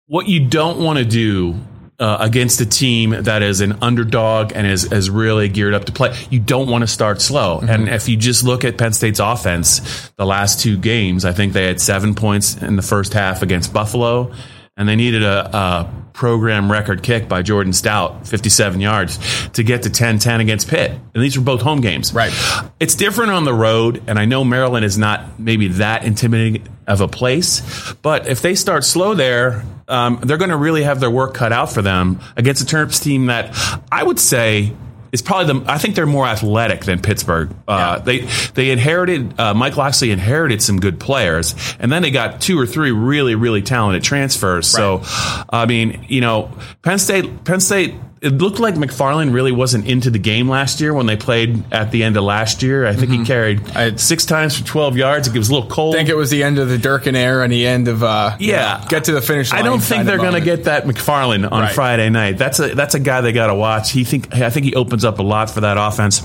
what 0.05 0.27
you 0.27 0.47
don't 0.47 0.83
want 0.83 0.99
to 0.99 1.05
do 1.05 1.55
uh, 1.99 2.17
against 2.19 2.59
a 2.61 2.65
team 2.65 3.11
that 3.11 3.43
is 3.43 3.61
an 3.61 3.77
underdog 3.81 4.51
and 4.53 4.65
is, 4.65 4.91
is 4.91 5.09
really 5.09 5.47
geared 5.49 5.73
up 5.73 5.85
to 5.85 5.91
play. 5.91 6.15
You 6.29 6.39
don't 6.39 6.67
want 6.67 6.81
to 6.81 6.87
start 6.87 7.21
slow. 7.21 7.57
Mm-hmm. 7.57 7.69
And 7.69 7.89
if 7.89 8.09
you 8.09 8.17
just 8.17 8.43
look 8.43 8.65
at 8.65 8.77
Penn 8.77 8.93
State's 8.93 9.19
offense, 9.19 10.09
the 10.17 10.25
last 10.25 10.59
two 10.59 10.77
games, 10.77 11.25
I 11.25 11.31
think 11.31 11.53
they 11.53 11.65
had 11.65 11.79
seven 11.79 12.15
points 12.15 12.55
in 12.61 12.75
the 12.75 12.81
first 12.81 13.13
half 13.13 13.41
against 13.41 13.71
Buffalo 13.71 14.33
and 14.77 14.87
they 14.87 14.95
needed 14.95 15.23
a, 15.23 15.55
a, 15.55 16.01
program 16.13 16.69
record 16.69 17.01
kick 17.01 17.27
by 17.29 17.41
Jordan 17.41 17.71
Stout, 17.71 18.27
57 18.27 18.81
yards, 18.81 19.17
to 19.51 19.63
get 19.63 19.83
to 19.83 19.89
10-10 19.89 20.41
against 20.41 20.67
Pitt. 20.67 20.91
And 20.91 21.23
these 21.23 21.37
were 21.37 21.43
both 21.43 21.61
home 21.61 21.79
games. 21.79 22.13
Right. 22.13 22.33
It's 22.81 22.95
different 22.95 23.31
on 23.31 23.45
the 23.45 23.53
road, 23.53 24.03
and 24.07 24.19
I 24.19 24.25
know 24.25 24.43
Maryland 24.43 24.83
is 24.83 24.97
not 24.97 25.39
maybe 25.39 25.69
that 25.69 26.03
intimidating 26.03 26.67
of 26.85 26.99
a 26.99 27.07
place, 27.07 27.93
but 28.01 28.27
if 28.27 28.41
they 28.41 28.55
start 28.55 28.83
slow 28.83 29.13
there, 29.15 29.63
um, 29.87 30.19
they're 30.21 30.37
going 30.37 30.51
to 30.51 30.57
really 30.57 30.83
have 30.83 30.99
their 30.99 31.09
work 31.09 31.33
cut 31.33 31.53
out 31.53 31.71
for 31.71 31.81
them 31.81 32.19
against 32.35 32.61
a 32.61 32.65
Terps 32.65 33.01
team 33.01 33.27
that 33.27 33.57
I 33.91 34.03
would 34.03 34.19
say– 34.19 34.73
is 35.11 35.21
probably 35.21 35.59
the. 35.59 35.71
I 35.71 35.77
think 35.77 35.95
they're 35.95 36.05
more 36.05 36.25
athletic 36.25 36.85
than 36.85 37.01
Pittsburgh. 37.01 37.51
Uh, 37.67 37.97
yeah. 37.97 38.03
They 38.03 38.19
they 38.53 38.71
inherited 38.71 39.39
uh, 39.39 39.53
Mike 39.53 39.77
Locksley 39.77 40.11
inherited 40.11 40.61
some 40.61 40.79
good 40.79 40.99
players, 40.99 41.55
and 41.79 41.91
then 41.91 42.01
they 42.01 42.11
got 42.11 42.41
two 42.41 42.59
or 42.59 42.65
three 42.65 42.91
really 42.91 43.35
really 43.35 43.61
talented 43.61 44.03
transfers. 44.03 44.73
Right. 44.73 45.03
So, 45.03 45.43
I 45.49 45.65
mean, 45.65 46.05
you 46.07 46.21
know, 46.21 46.51
Penn 46.81 46.99
State 46.99 47.43
Penn 47.43 47.59
State 47.59 47.95
it 48.21 48.37
looked 48.37 48.59
like 48.59 48.75
McFarland 48.75 49.33
really 49.33 49.51
wasn't 49.51 49.87
into 49.87 50.11
the 50.11 50.19
game 50.19 50.47
last 50.47 50.79
year 50.79 50.93
when 50.93 51.07
they 51.07 51.17
played 51.17 51.63
at 51.73 51.89
the 51.89 52.03
end 52.03 52.17
of 52.17 52.23
last 52.23 52.61
year. 52.61 52.85
I 52.85 52.93
think 52.93 53.11
mm-hmm. 53.11 53.21
he 53.21 53.25
carried 53.25 53.71
I, 53.71 53.95
six 53.95 54.27
times 54.27 54.59
for 54.59 54.63
12 54.63 54.95
yards. 54.95 55.27
It 55.27 55.35
was 55.35 55.49
a 55.49 55.53
little 55.53 55.67
cold. 55.67 55.95
I 55.95 55.97
think 55.97 56.09
it 56.09 56.15
was 56.15 56.29
the 56.29 56.43
end 56.43 56.59
of 56.59 56.69
the 56.69 56.77
Durkin 56.77 57.15
era 57.15 57.43
and 57.43 57.51
the 57.51 57.65
end 57.65 57.87
of 57.87 58.03
uh, 58.03 58.37
yeah. 58.39 58.77
You 58.77 58.83
know, 58.83 58.89
get 58.89 59.05
to 59.05 59.13
the 59.13 59.21
finish 59.21 59.51
line. 59.51 59.61
I 59.61 59.65
don't 59.65 59.79
think 59.79 60.05
they're 60.05 60.17
going 60.17 60.33
to 60.33 60.41
get 60.41 60.65
that 60.65 60.83
McFarland 60.83 61.51
on 61.51 61.63
right. 61.63 61.73
Friday 61.73 62.11
night. 62.11 62.37
That's 62.37 62.59
a 62.59 62.75
that's 62.75 62.93
a 62.93 62.99
guy 62.99 63.21
they 63.21 63.31
got 63.31 63.47
to 63.47 63.55
watch. 63.55 63.91
He 63.91 64.03
think 64.03 64.31
I 64.35 64.51
think 64.51 64.67
he 64.67 64.75
opens 64.75 65.03
up 65.03 65.17
a 65.17 65.23
lot 65.23 65.49
for 65.49 65.61
that 65.61 65.77
offense. 65.79 66.21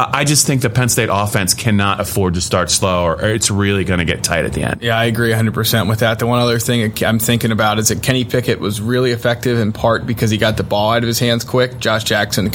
I 0.00 0.22
just 0.22 0.46
think 0.46 0.62
the 0.62 0.70
Penn 0.70 0.88
State 0.88 1.08
offense 1.10 1.54
cannot 1.54 1.98
afford 2.00 2.34
to 2.34 2.40
start 2.40 2.70
slow, 2.70 3.06
or 3.06 3.20
it's 3.20 3.50
really 3.50 3.82
going 3.82 3.98
to 3.98 4.04
get 4.04 4.22
tight 4.22 4.44
at 4.44 4.52
the 4.52 4.62
end. 4.62 4.80
Yeah, 4.80 4.96
I 4.96 5.06
agree 5.06 5.32
100% 5.32 5.88
with 5.88 5.98
that. 5.98 6.20
The 6.20 6.26
one 6.26 6.38
other 6.38 6.60
thing 6.60 6.92
I'm 7.02 7.18
thinking 7.18 7.50
about 7.50 7.80
is 7.80 7.88
that 7.88 8.00
Kenny 8.00 8.24
Pickett 8.24 8.60
was 8.60 8.80
really 8.80 9.10
effective 9.10 9.58
in 9.58 9.72
part 9.72 10.06
because 10.06 10.30
he 10.30 10.38
got 10.38 10.56
the 10.56 10.62
ball 10.62 10.92
out 10.92 11.02
of 11.02 11.08
his 11.08 11.18
hands 11.18 11.42
quick. 11.42 11.80
Josh 11.80 12.04
Jackson, 12.04 12.48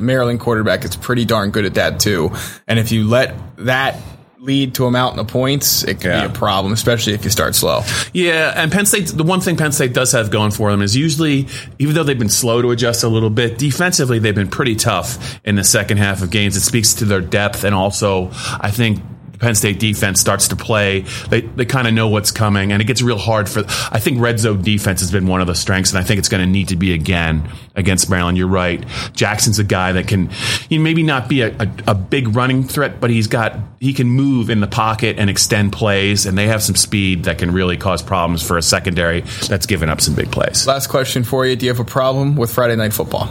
Maryland 0.00 0.40
quarterback, 0.40 0.84
is 0.84 0.96
pretty 0.96 1.26
darn 1.26 1.50
good 1.50 1.66
at 1.66 1.74
that 1.74 2.00
too. 2.00 2.32
And 2.66 2.78
if 2.78 2.90
you 2.92 3.06
let 3.06 3.34
that 3.58 4.00
lead 4.38 4.74
to 4.74 4.84
a 4.86 4.90
mountain 4.90 5.18
of 5.18 5.28
points, 5.28 5.82
it 5.84 6.00
can 6.00 6.10
yeah. 6.10 6.26
be 6.26 6.32
a 6.32 6.34
problem, 6.34 6.72
especially 6.72 7.14
if 7.14 7.24
you 7.24 7.30
start 7.30 7.54
slow. 7.54 7.80
Yeah, 8.12 8.52
and 8.54 8.70
Penn 8.70 8.86
State, 8.86 9.08
the 9.08 9.24
one 9.24 9.40
thing 9.40 9.56
Penn 9.56 9.72
State 9.72 9.92
does 9.92 10.12
have 10.12 10.30
going 10.30 10.50
for 10.50 10.70
them 10.70 10.82
is 10.82 10.94
usually, 10.94 11.46
even 11.78 11.94
though 11.94 12.02
they've 12.02 12.18
been 12.18 12.28
slow 12.28 12.62
to 12.62 12.70
adjust 12.70 13.02
a 13.02 13.08
little 13.08 13.30
bit, 13.30 13.58
defensively 13.58 14.18
they've 14.18 14.34
been 14.34 14.50
pretty 14.50 14.76
tough 14.76 15.40
in 15.44 15.56
the 15.56 15.64
second 15.64 15.98
half 15.98 16.22
of 16.22 16.30
games. 16.30 16.56
It 16.56 16.60
speaks 16.60 16.94
to 16.94 17.04
their 17.04 17.20
depth 17.20 17.64
and 17.64 17.74
also, 17.74 18.30
I 18.60 18.70
think, 18.70 19.00
Penn 19.38 19.54
State 19.54 19.78
defense 19.78 20.20
starts 20.20 20.48
to 20.48 20.56
play, 20.56 21.00
they, 21.28 21.42
they 21.42 21.64
kind 21.64 21.86
of 21.86 21.94
know 21.94 22.08
what's 22.08 22.30
coming, 22.30 22.72
and 22.72 22.80
it 22.80 22.86
gets 22.86 23.02
real 23.02 23.18
hard 23.18 23.48
for. 23.48 23.60
I 23.90 23.98
think 23.98 24.20
red 24.20 24.40
zone 24.40 24.62
defense 24.62 25.00
has 25.00 25.10
been 25.10 25.26
one 25.26 25.40
of 25.40 25.46
the 25.46 25.54
strengths, 25.54 25.90
and 25.90 25.98
I 25.98 26.02
think 26.02 26.18
it's 26.18 26.28
going 26.28 26.42
to 26.42 26.50
need 26.50 26.68
to 26.68 26.76
be 26.76 26.92
again 26.92 27.48
against 27.74 28.10
Maryland. 28.10 28.38
You're 28.38 28.48
right. 28.48 28.84
Jackson's 29.12 29.58
a 29.58 29.64
guy 29.64 29.92
that 29.92 30.08
can, 30.08 30.30
he 30.68 30.78
maybe 30.78 31.02
not 31.02 31.28
be 31.28 31.42
a, 31.42 31.54
a, 31.58 31.70
a 31.88 31.94
big 31.94 32.34
running 32.34 32.64
threat, 32.64 33.00
but 33.00 33.10
he's 33.10 33.26
got 33.26 33.58
he 33.80 33.92
can 33.92 34.08
move 34.08 34.50
in 34.50 34.60
the 34.60 34.66
pocket 34.66 35.18
and 35.18 35.28
extend 35.28 35.72
plays, 35.72 36.26
and 36.26 36.36
they 36.36 36.46
have 36.46 36.62
some 36.62 36.76
speed 36.76 37.24
that 37.24 37.38
can 37.38 37.52
really 37.52 37.76
cause 37.76 38.02
problems 38.02 38.46
for 38.46 38.56
a 38.56 38.62
secondary 38.62 39.20
that's 39.48 39.66
given 39.66 39.88
up 39.88 40.00
some 40.00 40.14
big 40.14 40.30
plays. 40.32 40.66
Last 40.66 40.88
question 40.88 41.24
for 41.24 41.46
you: 41.46 41.56
Do 41.56 41.66
you 41.66 41.72
have 41.72 41.80
a 41.80 41.84
problem 41.84 42.36
with 42.36 42.52
Friday 42.52 42.76
night 42.76 42.92
football? 42.92 43.28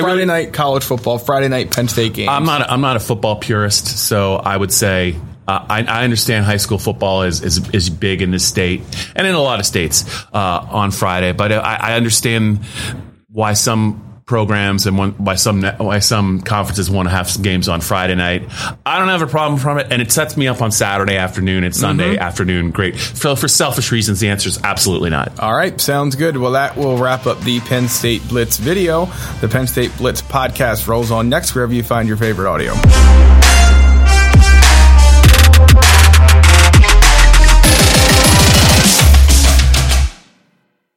Friday 0.00 0.14
really, 0.14 0.24
night 0.26 0.52
college 0.52 0.84
football, 0.84 1.18
Friday 1.18 1.48
night 1.48 1.70
Penn 1.70 1.88
State 1.88 2.14
games. 2.14 2.28
I'm 2.30 2.44
not. 2.44 2.62
A, 2.62 2.72
I'm 2.72 2.80
not 2.80 2.96
a 2.96 3.00
football 3.00 3.36
purist, 3.36 3.86
so 3.86 4.36
I 4.36 4.56
would 4.56 4.72
say 4.72 5.16
uh, 5.48 5.64
I, 5.68 5.82
I, 5.82 6.04
understand 6.04 6.44
high 6.44 6.58
school 6.58 6.78
football 6.78 7.22
is, 7.22 7.42
is, 7.42 7.68
is 7.70 7.88
big 7.88 8.20
in 8.20 8.30
this 8.30 8.46
state 8.46 8.82
and 9.16 9.26
in 9.26 9.34
a 9.34 9.40
lot 9.40 9.60
of 9.60 9.66
states 9.66 10.04
uh, 10.32 10.66
on 10.70 10.90
Friday, 10.90 11.32
but 11.32 11.52
I, 11.52 11.76
I 11.76 11.94
understand 11.94 12.64
why 13.30 13.54
some 13.54 14.07
programs 14.28 14.86
and 14.86 14.96
one, 14.96 15.12
why 15.12 15.34
some 15.34 15.62
why 15.62 15.98
some 15.98 16.40
conferences 16.42 16.90
want 16.90 17.08
to 17.08 17.14
have 17.14 17.28
some 17.28 17.42
games 17.42 17.68
on 17.68 17.80
Friday 17.80 18.14
night. 18.14 18.44
I 18.86 18.98
don't 18.98 19.08
have 19.08 19.22
a 19.22 19.26
problem 19.26 19.58
from 19.58 19.78
it, 19.78 19.88
and 19.90 20.00
it 20.00 20.12
sets 20.12 20.36
me 20.36 20.46
up 20.46 20.62
on 20.62 20.70
Saturday 20.70 21.16
afternoon 21.16 21.64
and 21.64 21.74
Sunday 21.74 22.12
mm-hmm. 22.12 22.22
afternoon. 22.22 22.70
Great. 22.70 22.96
For 22.96 23.48
selfish 23.48 23.90
reasons, 23.90 24.20
the 24.20 24.28
answer 24.28 24.48
is 24.48 24.62
absolutely 24.62 25.10
not. 25.10 25.40
All 25.40 25.56
right, 25.56 25.80
sounds 25.80 26.14
good. 26.14 26.36
Well, 26.36 26.52
that 26.52 26.76
will 26.76 26.98
wrap 26.98 27.26
up 27.26 27.40
the 27.40 27.58
Penn 27.60 27.88
State 27.88 28.26
Blitz 28.28 28.58
video. 28.58 29.06
The 29.40 29.48
Penn 29.48 29.66
State 29.66 29.96
Blitz 29.96 30.22
podcast 30.22 30.86
rolls 30.86 31.10
on 31.10 31.28
next 31.28 31.54
wherever 31.54 31.72
you 31.72 31.82
find 31.82 32.06
your 32.06 32.18
favorite 32.18 32.48
audio. 32.48 32.74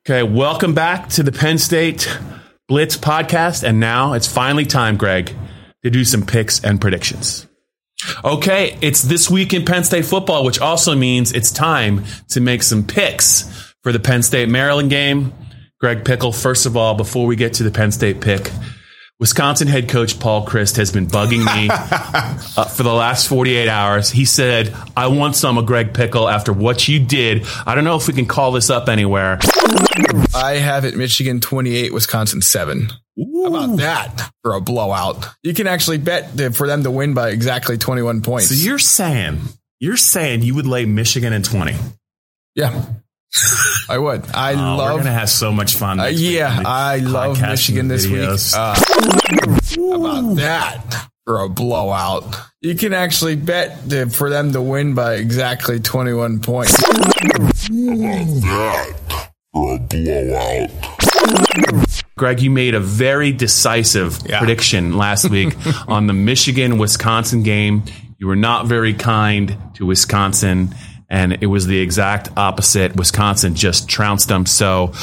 Okay, 0.03 0.23
welcome 0.23 0.73
back 0.73 1.07
to 1.09 1.23
the 1.23 1.31
Penn 1.31 1.57
State 1.57 2.17
Blitz 2.71 2.95
podcast. 2.95 3.67
And 3.67 3.81
now 3.81 4.13
it's 4.13 4.27
finally 4.27 4.65
time, 4.65 4.95
Greg, 4.95 5.35
to 5.83 5.89
do 5.89 6.05
some 6.05 6.25
picks 6.25 6.63
and 6.63 6.79
predictions. 6.79 7.45
Okay, 8.23 8.77
it's 8.81 9.01
this 9.01 9.29
week 9.29 9.53
in 9.53 9.65
Penn 9.65 9.83
State 9.83 10.05
football, 10.05 10.45
which 10.45 10.61
also 10.61 10.95
means 10.95 11.33
it's 11.33 11.51
time 11.51 12.05
to 12.29 12.39
make 12.39 12.63
some 12.63 12.87
picks 12.87 13.73
for 13.83 13.91
the 13.91 13.99
Penn 13.99 14.23
State 14.23 14.47
Maryland 14.47 14.89
game. 14.89 15.33
Greg 15.81 16.05
Pickle, 16.05 16.31
first 16.31 16.65
of 16.65 16.77
all, 16.77 16.95
before 16.95 17.25
we 17.25 17.35
get 17.35 17.55
to 17.55 17.63
the 17.63 17.71
Penn 17.71 17.91
State 17.91 18.21
pick, 18.21 18.49
Wisconsin 19.21 19.67
head 19.67 19.87
coach 19.87 20.19
Paul 20.19 20.47
Chryst 20.47 20.77
has 20.77 20.91
been 20.91 21.05
bugging 21.05 21.45
me 21.45 21.69
uh, 22.57 22.65
for 22.65 22.81
the 22.81 22.91
last 22.91 23.27
48 23.27 23.69
hours. 23.69 24.09
He 24.09 24.25
said, 24.25 24.75
I 24.97 25.07
want 25.07 25.35
some 25.35 25.59
of 25.59 25.67
Greg 25.67 25.93
Pickle 25.93 26.27
after 26.27 26.51
what 26.51 26.87
you 26.87 26.99
did. 26.99 27.45
I 27.67 27.75
don't 27.75 27.83
know 27.83 27.95
if 27.95 28.07
we 28.07 28.15
can 28.15 28.25
call 28.25 28.51
this 28.51 28.71
up 28.71 28.89
anywhere. 28.89 29.37
I 30.33 30.53
have 30.59 30.85
it 30.85 30.97
Michigan 30.97 31.39
28, 31.39 31.93
Wisconsin 31.93 32.41
7. 32.41 32.89
Ooh. 33.19 33.43
How 33.43 33.47
about 33.49 33.77
that 33.77 34.31
for 34.41 34.55
a 34.55 34.61
blowout? 34.61 35.27
You 35.43 35.53
can 35.53 35.67
actually 35.67 35.99
bet 35.99 36.55
for 36.55 36.65
them 36.65 36.81
to 36.81 36.89
win 36.89 37.13
by 37.13 37.29
exactly 37.29 37.77
21 37.77 38.23
points. 38.23 38.47
So 38.47 38.55
you're 38.55 38.79
saying, 38.79 39.39
you're 39.79 39.97
saying 39.97 40.41
you 40.41 40.55
would 40.55 40.65
lay 40.65 40.85
Michigan 40.85 41.31
in 41.31 41.43
20? 41.43 41.75
Yeah. 42.55 42.85
I 43.89 43.97
would. 43.97 44.29
I 44.33 44.53
oh, 44.53 44.77
love. 44.77 44.93
We're 44.93 44.99
gonna 44.99 45.11
have 45.11 45.29
so 45.29 45.51
much 45.51 45.75
fun. 45.75 45.99
Uh, 45.99 46.05
yeah, 46.07 46.63
I 46.65 46.97
love 46.97 47.41
Michigan 47.41 47.87
this 47.87 48.05
videos. 48.05 48.51
week. 48.51 48.59
Uh, 48.59 49.95
about 49.95 50.35
that 50.35 51.09
for 51.25 51.39
a 51.41 51.49
blowout? 51.49 52.35
You 52.61 52.75
can 52.75 52.93
actually 52.93 53.35
bet 53.37 53.89
to, 53.89 54.09
for 54.09 54.29
them 54.29 54.51
to 54.53 54.61
win 54.61 54.93
by 54.95 55.15
exactly 55.15 55.79
twenty-one 55.79 56.41
points. 56.41 56.77
About 56.77 57.15
that 58.41 59.31
for 59.53 59.75
a 59.75 59.79
blowout. 59.79 60.69
Greg, 62.17 62.41
you 62.41 62.51
made 62.51 62.75
a 62.75 62.79
very 62.79 63.31
decisive 63.31 64.19
yeah. 64.25 64.39
prediction 64.39 64.97
last 64.97 65.29
week 65.29 65.55
on 65.87 66.07
the 66.07 66.13
Michigan 66.13 66.77
Wisconsin 66.77 67.43
game. 67.43 67.83
You 68.19 68.27
were 68.27 68.35
not 68.35 68.67
very 68.67 68.93
kind 68.93 69.57
to 69.75 69.85
Wisconsin 69.85 70.75
and 71.11 71.43
it 71.43 71.47
was 71.47 71.67
the 71.67 71.77
exact 71.77 72.29
opposite. 72.37 72.95
Wisconsin 72.95 73.53
just 73.53 73.89
trounced 73.89 74.29
them. 74.29 74.45
So 74.45 74.93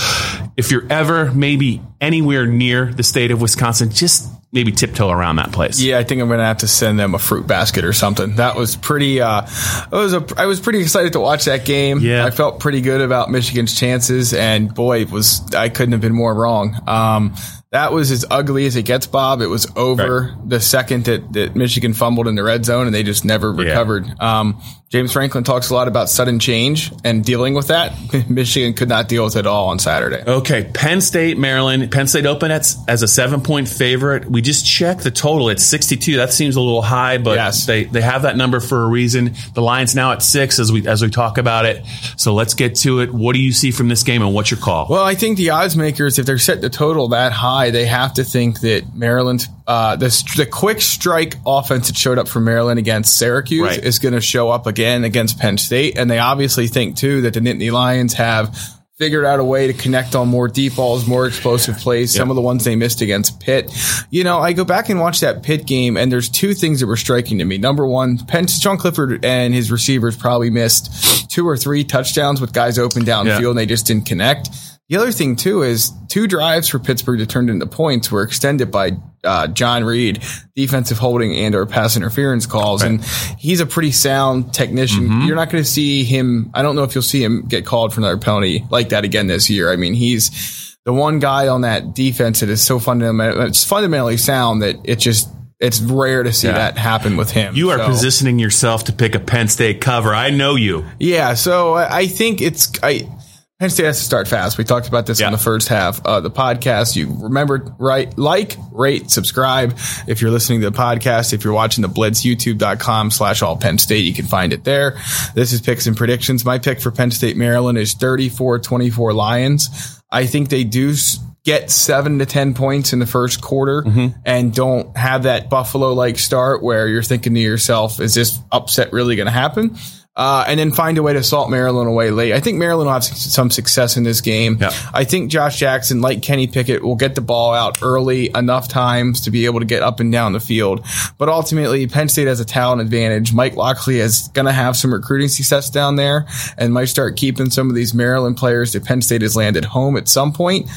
if 0.56 0.70
you're 0.70 0.86
ever 0.90 1.30
maybe 1.30 1.82
anywhere 2.00 2.46
near 2.46 2.86
the 2.86 3.02
state 3.02 3.30
of 3.30 3.42
Wisconsin, 3.42 3.90
just 3.90 4.26
maybe 4.50 4.72
tiptoe 4.72 5.10
around 5.10 5.36
that 5.36 5.52
place. 5.52 5.78
Yeah, 5.78 5.98
I 5.98 6.04
think 6.04 6.22
I'm 6.22 6.28
going 6.28 6.38
to 6.38 6.44
have 6.44 6.58
to 6.58 6.66
send 6.66 6.98
them 6.98 7.14
a 7.14 7.18
fruit 7.18 7.46
basket 7.46 7.84
or 7.84 7.92
something. 7.92 8.36
That 8.36 8.56
was 8.56 8.74
pretty. 8.74 9.20
Uh, 9.20 9.42
it 9.42 9.92
was 9.92 10.14
a. 10.14 10.24
I 10.38 10.46
was 10.46 10.60
pretty 10.60 10.80
excited 10.80 11.12
to 11.12 11.20
watch 11.20 11.44
that 11.44 11.66
game. 11.66 12.00
Yeah, 12.00 12.24
I 12.24 12.30
felt 12.30 12.58
pretty 12.58 12.80
good 12.80 13.02
about 13.02 13.30
Michigan's 13.30 13.78
chances, 13.78 14.32
and 14.32 14.74
boy, 14.74 15.04
was 15.04 15.54
I 15.54 15.68
couldn't 15.68 15.92
have 15.92 16.00
been 16.00 16.14
more 16.14 16.34
wrong. 16.34 16.74
Um, 16.86 17.34
that 17.70 17.92
was 17.92 18.11
as 18.11 18.24
ugly 18.31 18.64
as 18.64 18.76
it 18.76 18.85
gets, 18.85 19.07
Bob. 19.07 19.42
It 19.42 19.46
was 19.46 19.70
over 19.76 20.35
right. 20.35 20.48
the 20.48 20.59
second 20.59 21.04
that, 21.04 21.33
that 21.35 21.54
Michigan 21.54 21.92
fumbled 21.92 22.26
in 22.26 22.35
the 22.35 22.42
red 22.42 22.64
zone 22.64 22.87
and 22.87 22.94
they 22.94 23.02
just 23.02 23.26
never 23.26 23.52
recovered. 23.52 24.07
Yeah. 24.07 24.40
Um, 24.40 24.62
James 24.88 25.12
Franklin 25.12 25.44
talks 25.44 25.68
a 25.68 25.74
lot 25.74 25.87
about 25.87 26.09
sudden 26.09 26.38
change 26.38 26.90
and 27.04 27.22
dealing 27.22 27.52
with 27.52 27.68
that. 27.68 27.92
Michigan 28.31 28.72
could 28.72 28.88
not 28.88 29.07
deal 29.07 29.22
with 29.22 29.37
it 29.37 29.46
all 29.46 29.68
on 29.68 29.78
Saturday. 29.78 30.22
Okay. 30.26 30.70
Penn 30.72 31.02
State, 31.02 31.37
Maryland. 31.37 31.92
Penn 31.92 32.07
State 32.07 32.24
open 32.24 32.50
as, 32.50 32.83
as 32.88 33.02
a 33.02 33.09
seven 33.09 33.42
point 33.42 33.68
favorite. 33.68 34.24
We 34.24 34.40
just 34.40 34.64
checked 34.64 35.04
the 35.04 35.11
total. 35.11 35.50
It's 35.50 35.62
62. 35.62 36.16
That 36.16 36.33
seems 36.33 36.57
a 36.57 36.62
little 36.62 36.81
high, 36.81 37.18
but 37.18 37.37
yes. 37.37 37.66
they, 37.66 37.85
they 37.85 38.00
have 38.00 38.22
that 38.22 38.38
number 38.38 38.61
for 38.61 38.83
a 38.83 38.88
reason. 38.88 39.35
The 39.52 39.61
line's 39.61 39.94
now 39.94 40.12
at 40.12 40.22
six 40.22 40.59
as 40.59 40.72
we, 40.72 40.88
as 40.88 41.02
we 41.02 41.11
talk 41.11 41.37
about 41.37 41.66
it. 41.66 41.85
So 42.16 42.33
let's 42.33 42.54
get 42.54 42.76
to 42.76 43.00
it. 43.00 43.12
What 43.12 43.35
do 43.35 43.42
you 43.42 43.52
see 43.52 43.72
from 43.72 43.88
this 43.88 44.04
game 44.04 44.22
and 44.22 44.33
what's 44.33 44.50
your 44.50 44.59
call? 44.59 44.87
Well, 44.88 45.04
I 45.04 45.14
think 45.16 45.37
the 45.37 45.50
odds 45.50 45.76
makers, 45.76 46.18
if 46.18 46.24
they're 46.24 46.38
set 46.38 46.62
the 46.62 46.70
total 46.70 47.09
that 47.09 47.33
high, 47.33 47.57
they 47.66 47.84
have 47.86 48.14
to 48.14 48.24
think 48.24 48.60
that 48.60 48.94
Maryland, 48.94 49.46
uh, 49.66 49.96
the, 49.96 50.08
the 50.36 50.46
quick 50.46 50.80
strike 50.80 51.34
offense 51.46 51.88
that 51.88 51.96
showed 51.96 52.18
up 52.18 52.28
for 52.28 52.40
Maryland 52.40 52.78
against 52.78 53.18
Syracuse 53.18 53.62
right. 53.62 53.84
is 53.84 53.98
going 53.98 54.14
to 54.14 54.20
show 54.20 54.50
up 54.50 54.66
again 54.66 55.04
against 55.04 55.38
Penn 55.38 55.58
State. 55.58 55.98
And 55.98 56.10
they 56.10 56.18
obviously 56.18 56.68
think 56.68 56.96
too 56.96 57.22
that 57.22 57.34
the 57.34 57.40
Nittany 57.40 57.70
Lions 57.70 58.14
have 58.14 58.56
figured 58.98 59.24
out 59.24 59.38
a 59.38 59.44
way 59.44 59.68
to 59.68 59.72
connect 59.72 60.16
on 60.16 60.26
more 60.26 60.48
deep 60.48 60.74
balls, 60.74 61.06
more 61.06 61.26
explosive 61.26 61.76
plays, 61.78 62.12
some 62.12 62.30
of 62.30 62.36
the 62.36 62.42
ones 62.42 62.64
they 62.64 62.74
missed 62.74 63.00
against 63.00 63.38
Pitt. 63.38 63.70
You 64.10 64.24
know, 64.24 64.40
I 64.40 64.52
go 64.52 64.64
back 64.64 64.88
and 64.88 64.98
watch 64.98 65.20
that 65.20 65.44
Pitt 65.44 65.66
game 65.66 65.96
and 65.96 66.10
there's 66.10 66.28
two 66.28 66.52
things 66.52 66.80
that 66.80 66.86
were 66.86 66.96
striking 66.96 67.38
to 67.38 67.44
me. 67.44 67.58
Number 67.58 67.86
one, 67.86 68.18
Penn, 68.26 68.48
Sean 68.48 68.76
Clifford 68.76 69.24
and 69.24 69.54
his 69.54 69.70
receivers 69.70 70.16
probably 70.16 70.50
missed 70.50 71.30
two 71.30 71.46
or 71.46 71.56
three 71.56 71.84
touchdowns 71.84 72.40
with 72.40 72.52
guys 72.52 72.78
open 72.78 73.04
downfield 73.04 73.40
yeah. 73.40 73.48
and 73.50 73.58
they 73.58 73.66
just 73.66 73.86
didn't 73.86 74.06
connect. 74.06 74.48
The 74.88 74.96
other 74.96 75.12
thing 75.12 75.37
too 75.37 75.62
is 75.62 75.92
two 76.09 76.27
drives 76.27 76.68
for 76.68 76.79
Pittsburgh 76.79 77.18
that 77.20 77.29
turned 77.29 77.51
into 77.51 77.66
points 77.66 78.11
were 78.11 78.22
extended 78.22 78.70
by 78.70 78.92
uh, 79.22 79.46
John 79.48 79.85
Reid, 79.85 80.24
defensive 80.57 80.96
holding 80.96 81.35
and 81.37 81.55
or 81.55 81.66
pass 81.66 81.96
interference 81.96 82.46
calls, 82.46 82.83
right. 82.83 82.92
and 82.92 83.05
he's 83.38 83.61
a 83.61 83.66
pretty 83.66 83.90
sound 83.90 84.55
technician. 84.55 85.09
Mm-hmm. 85.09 85.27
You're 85.27 85.37
not 85.37 85.51
going 85.51 85.62
to 85.62 85.68
see 85.68 86.05
him. 86.05 86.51
I 86.55 86.62
don't 86.62 86.74
know 86.74 86.85
if 86.85 86.94
you'll 86.94 87.03
see 87.03 87.22
him 87.22 87.46
get 87.46 87.66
called 87.66 87.92
for 87.92 88.01
another 88.01 88.16
penalty 88.16 88.64
like 88.70 88.90
that 88.90 89.05
again 89.05 89.27
this 89.27 89.51
year. 89.51 89.70
I 89.70 89.77
mean, 89.77 89.92
he's 89.92 90.77
the 90.85 90.92
one 90.94 91.18
guy 91.18 91.48
on 91.48 91.62
that 91.62 91.94
defense 91.94 92.40
that 92.40 92.48
is 92.48 92.62
so 92.62 92.79
fundamental. 92.79 93.42
It's 93.42 93.64
fundamentally 93.64 94.16
sound 94.16 94.62
that 94.62 94.77
it 94.85 94.98
just 94.98 95.29
it's 95.61 95.81
rare 95.81 96.22
to 96.22 96.33
see 96.33 96.46
yeah. 96.46 96.55
that 96.55 96.79
happen 96.79 97.16
with 97.16 97.31
him. 97.31 97.57
You 97.57 97.70
are 97.70 97.79
so. 97.79 97.87
positioning 97.87 98.38
yourself 98.38 98.85
to 98.85 98.92
pick 98.92 99.14
a 99.14 99.20
Penn 99.20 99.48
State 99.48 99.81
cover. 99.81 100.14
I 100.14 100.31
know 100.31 100.55
you. 100.55 100.87
Yeah, 101.01 101.35
so 101.35 101.74
I 101.74 102.07
think 102.07 102.40
it's 102.40 102.72
I 102.83 103.09
Penn 103.58 103.70
State 103.70 103.86
has 103.86 103.98
to 103.98 104.04
start 104.04 104.28
fast. 104.28 104.56
We 104.56 104.62
talked 104.62 104.86
about 104.86 105.06
this 105.06 105.18
yeah. 105.18 105.26
in 105.26 105.32
the 105.32 105.38
first 105.38 105.66
half 105.66 106.00
of 106.06 106.22
the 106.22 106.30
podcast. 106.30 106.94
You 106.94 107.12
remember, 107.12 107.74
right? 107.80 108.16
Like, 108.16 108.56
rate, 108.70 109.10
subscribe. 109.10 109.76
If 110.06 110.20
you're 110.20 110.30
listening 110.30 110.60
to 110.60 110.70
the 110.70 110.76
podcast, 110.78 111.32
if 111.32 111.42
you're 111.42 111.52
watching 111.52 111.82
the 111.82 111.88
Blitz, 111.88 112.22
youtube.com 112.24 113.10
slash 113.10 113.42
all 113.42 113.56
Penn 113.56 113.78
State, 113.78 114.04
you 114.04 114.14
can 114.14 114.26
find 114.26 114.52
it 114.52 114.62
there. 114.62 114.96
This 115.34 115.52
is 115.52 115.60
picks 115.60 115.88
and 115.88 115.96
predictions. 115.96 116.44
My 116.44 116.58
pick 116.60 116.80
for 116.80 116.92
Penn 116.92 117.10
State, 117.10 117.36
Maryland 117.36 117.78
is 117.78 117.96
34-24 117.96 119.12
Lions. 119.12 120.00
I 120.08 120.26
think 120.26 120.50
they 120.50 120.62
do 120.62 120.94
get 121.42 121.68
seven 121.68 122.20
to 122.20 122.26
10 122.26 122.54
points 122.54 122.92
in 122.92 123.00
the 123.00 123.06
first 123.06 123.40
quarter 123.40 123.82
Mm-hmm. 123.82 124.20
and 124.24 124.54
don't 124.54 124.96
have 124.96 125.24
that 125.24 125.50
Buffalo 125.50 125.94
like 125.94 126.20
start 126.20 126.62
where 126.62 126.86
you're 126.86 127.02
thinking 127.02 127.34
to 127.34 127.40
yourself, 127.40 127.98
is 127.98 128.14
this 128.14 128.38
upset 128.52 128.92
really 128.92 129.16
going 129.16 129.26
to 129.26 129.32
happen? 129.32 129.76
Uh, 130.18 130.44
and 130.48 130.59
then 130.59 130.72
find 130.72 130.98
a 130.98 131.02
way 131.02 131.12
to 131.12 131.22
salt 131.22 131.48
Maryland 131.48 131.88
away 131.88 132.11
late. 132.11 132.33
I 132.33 132.40
think 132.40 132.59
Maryland 132.59 132.87
will 132.87 132.92
have 132.92 133.04
some 133.04 133.52
success 133.52 133.96
in 133.96 134.02
this 134.02 134.20
game. 134.20 134.59
Yeah. 134.61 134.72
I 134.92 135.04
think 135.04 135.31
Josh 135.31 135.61
Jackson, 135.61 136.00
like 136.00 136.22
Kenny 136.22 136.48
Pickett, 136.48 136.83
will 136.83 136.96
get 136.96 137.14
the 137.14 137.20
ball 137.20 137.54
out 137.54 137.78
early 137.83 138.33
enough 138.35 138.66
times 138.66 139.20
to 139.22 139.31
be 139.31 139.44
able 139.44 139.61
to 139.61 139.64
get 139.64 139.85
up 139.85 140.00
and 140.00 140.11
down 140.11 140.33
the 140.33 140.40
field. 140.40 140.85
But 141.18 141.28
ultimately, 141.28 141.87
Penn 141.87 142.09
State 142.09 142.26
has 142.26 142.40
a 142.40 142.44
talent 142.44 142.83
advantage. 142.83 143.33
Mike 143.33 143.54
Locksley 143.54 144.00
is 144.00 144.26
going 144.35 144.46
to 144.46 144.52
have 144.52 144.76
some 144.76 144.92
recruiting 144.92 145.28
success 145.28 145.70
down 145.70 145.94
there 145.94 146.26
and 146.57 146.74
might 146.74 146.87
start 146.87 147.16
keeping 147.16 147.50
some 147.50 147.68
of 147.68 147.76
these 147.76 147.94
Maryland 147.94 148.37
players 148.37 148.72
that 148.72 148.85
Penn 148.85 149.02
State 149.02 149.22
has 149.22 149.37
landed 149.37 149.66
home 149.66 149.96
at 149.96 150.09
some 150.09 150.33
point. 150.33 150.68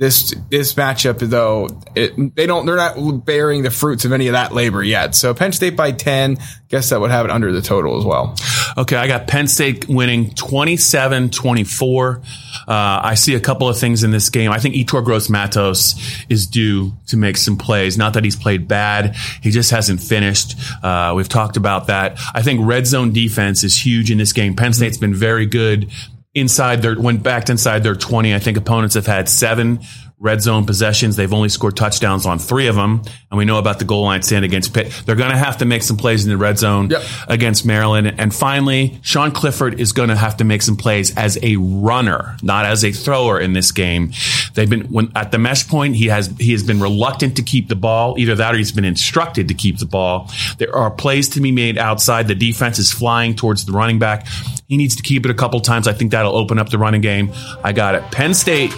This 0.00 0.34
this 0.48 0.72
matchup, 0.72 1.18
though, 1.18 1.68
it, 1.94 2.34
they 2.34 2.46
don't 2.46 2.64
they're 2.64 2.74
not 2.74 3.26
bearing 3.26 3.62
the 3.62 3.70
fruits 3.70 4.06
of 4.06 4.12
any 4.12 4.28
of 4.28 4.32
that 4.32 4.54
labor 4.54 4.82
yet. 4.82 5.14
So 5.14 5.34
Penn 5.34 5.52
State 5.52 5.76
by 5.76 5.92
ten, 5.92 6.38
guess 6.68 6.88
that 6.88 7.02
would 7.02 7.10
have 7.10 7.26
it 7.26 7.30
under 7.30 7.52
the 7.52 7.60
total 7.60 7.98
as 7.98 8.06
well. 8.06 8.34
Okay, 8.78 8.96
I 8.96 9.06
got 9.06 9.26
Penn 9.26 9.46
State 9.46 9.90
winning 9.90 10.30
27 10.30 11.28
24. 11.28 12.16
Uh, 12.16 12.20
I 12.66 13.14
see 13.14 13.34
a 13.34 13.40
couple 13.40 13.68
of 13.68 13.76
things 13.76 14.02
in 14.02 14.10
this 14.10 14.30
game. 14.30 14.50
I 14.50 14.58
think 14.58 14.74
Yetur 14.74 15.04
Gross 15.04 15.28
Matos 15.28 15.96
is 16.30 16.46
due 16.46 16.92
to 17.08 17.18
make 17.18 17.36
some 17.36 17.58
plays. 17.58 17.98
Not 17.98 18.14
that 18.14 18.24
he's 18.24 18.36
played 18.36 18.66
bad, 18.66 19.16
he 19.42 19.50
just 19.50 19.70
hasn't 19.70 20.00
finished. 20.00 20.56
Uh, 20.82 21.12
we've 21.14 21.28
talked 21.28 21.58
about 21.58 21.88
that. 21.88 22.18
I 22.32 22.40
think 22.40 22.60
red 22.64 22.86
zone 22.86 23.12
defense 23.12 23.64
is 23.64 23.76
huge 23.76 24.10
in 24.10 24.16
this 24.16 24.32
game. 24.32 24.56
Penn 24.56 24.72
State's 24.72 24.96
been 24.96 25.14
very 25.14 25.44
good 25.44 25.90
inside 26.34 26.82
their, 26.82 26.98
went 26.98 27.22
back 27.22 27.44
to 27.44 27.52
inside 27.52 27.82
their 27.82 27.94
20. 27.94 28.34
I 28.34 28.38
think 28.38 28.56
opponents 28.56 28.94
have 28.94 29.06
had 29.06 29.28
seven 29.28 29.80
red 30.20 30.42
zone 30.42 30.66
possessions. 30.66 31.16
They've 31.16 31.32
only 31.32 31.48
scored 31.48 31.76
touchdowns 31.78 32.26
on 32.26 32.38
three 32.38 32.66
of 32.66 32.76
them. 32.76 33.00
And 33.30 33.38
we 33.38 33.46
know 33.46 33.58
about 33.58 33.78
the 33.78 33.86
goal 33.86 34.02
line 34.04 34.20
stand 34.22 34.44
against 34.44 34.74
Pitt. 34.74 34.92
They're 35.06 35.16
going 35.16 35.30
to 35.30 35.36
have 35.36 35.56
to 35.58 35.64
make 35.64 35.82
some 35.82 35.96
plays 35.96 36.24
in 36.24 36.30
the 36.30 36.36
red 36.36 36.58
zone 36.58 36.90
Yep. 36.90 37.02
against 37.28 37.64
Maryland. 37.64 38.14
And 38.18 38.34
finally, 38.34 38.98
Sean 39.02 39.32
Clifford 39.32 39.80
is 39.80 39.92
going 39.92 40.10
to 40.10 40.16
have 40.16 40.36
to 40.36 40.44
make 40.44 40.60
some 40.60 40.76
plays 40.76 41.16
as 41.16 41.38
a 41.42 41.56
runner, 41.56 42.36
not 42.42 42.66
as 42.66 42.84
a 42.84 42.92
thrower 42.92 43.40
in 43.40 43.54
this 43.54 43.72
game. 43.72 44.12
They've 44.54 44.68
been 44.68 44.82
when 44.92 45.10
at 45.16 45.32
the 45.32 45.38
mesh 45.38 45.66
point, 45.66 45.96
he 45.96 46.08
has 46.08 46.26
he 46.38 46.52
has 46.52 46.62
been 46.64 46.80
reluctant 46.80 47.36
to 47.36 47.42
keep 47.42 47.68
the 47.68 47.76
ball. 47.76 48.16
Either 48.18 48.34
that 48.34 48.54
or 48.54 48.58
he's 48.58 48.72
been 48.72 48.84
instructed 48.84 49.48
to 49.48 49.54
keep 49.54 49.78
the 49.78 49.86
ball. 49.86 50.30
There 50.58 50.74
are 50.76 50.90
plays 50.90 51.30
to 51.30 51.40
be 51.40 51.50
made 51.50 51.78
outside. 51.78 52.28
The 52.28 52.34
defense 52.34 52.78
is 52.78 52.92
flying 52.92 53.34
towards 53.36 53.64
the 53.64 53.72
running 53.72 53.98
back. 53.98 54.26
He 54.68 54.76
needs 54.76 54.96
to 54.96 55.02
keep 55.02 55.24
it 55.24 55.30
a 55.30 55.34
couple 55.34 55.60
times. 55.60 55.88
I 55.88 55.94
think 55.94 56.10
that'll 56.10 56.36
open 56.36 56.58
up 56.58 56.68
the 56.68 56.78
running 56.78 57.00
game. 57.00 57.32
I 57.64 57.72
got 57.72 57.94
it. 57.94 58.02
Penn 58.12 58.34
State 58.34 58.72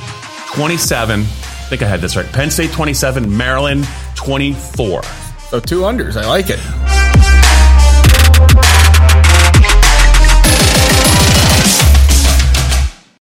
27. 0.55 1.21
I 1.21 1.25
think 1.25 1.83
I 1.83 1.87
had 1.87 2.01
this 2.01 2.17
right. 2.17 2.31
Penn 2.33 2.51
State 2.51 2.73
27, 2.73 3.35
Maryland 3.35 3.89
24. 4.17 5.03
So 5.49 5.61
two 5.61 5.81
unders, 5.81 6.17
I 6.17 6.27
like 6.27 6.51
it. 6.51 7.02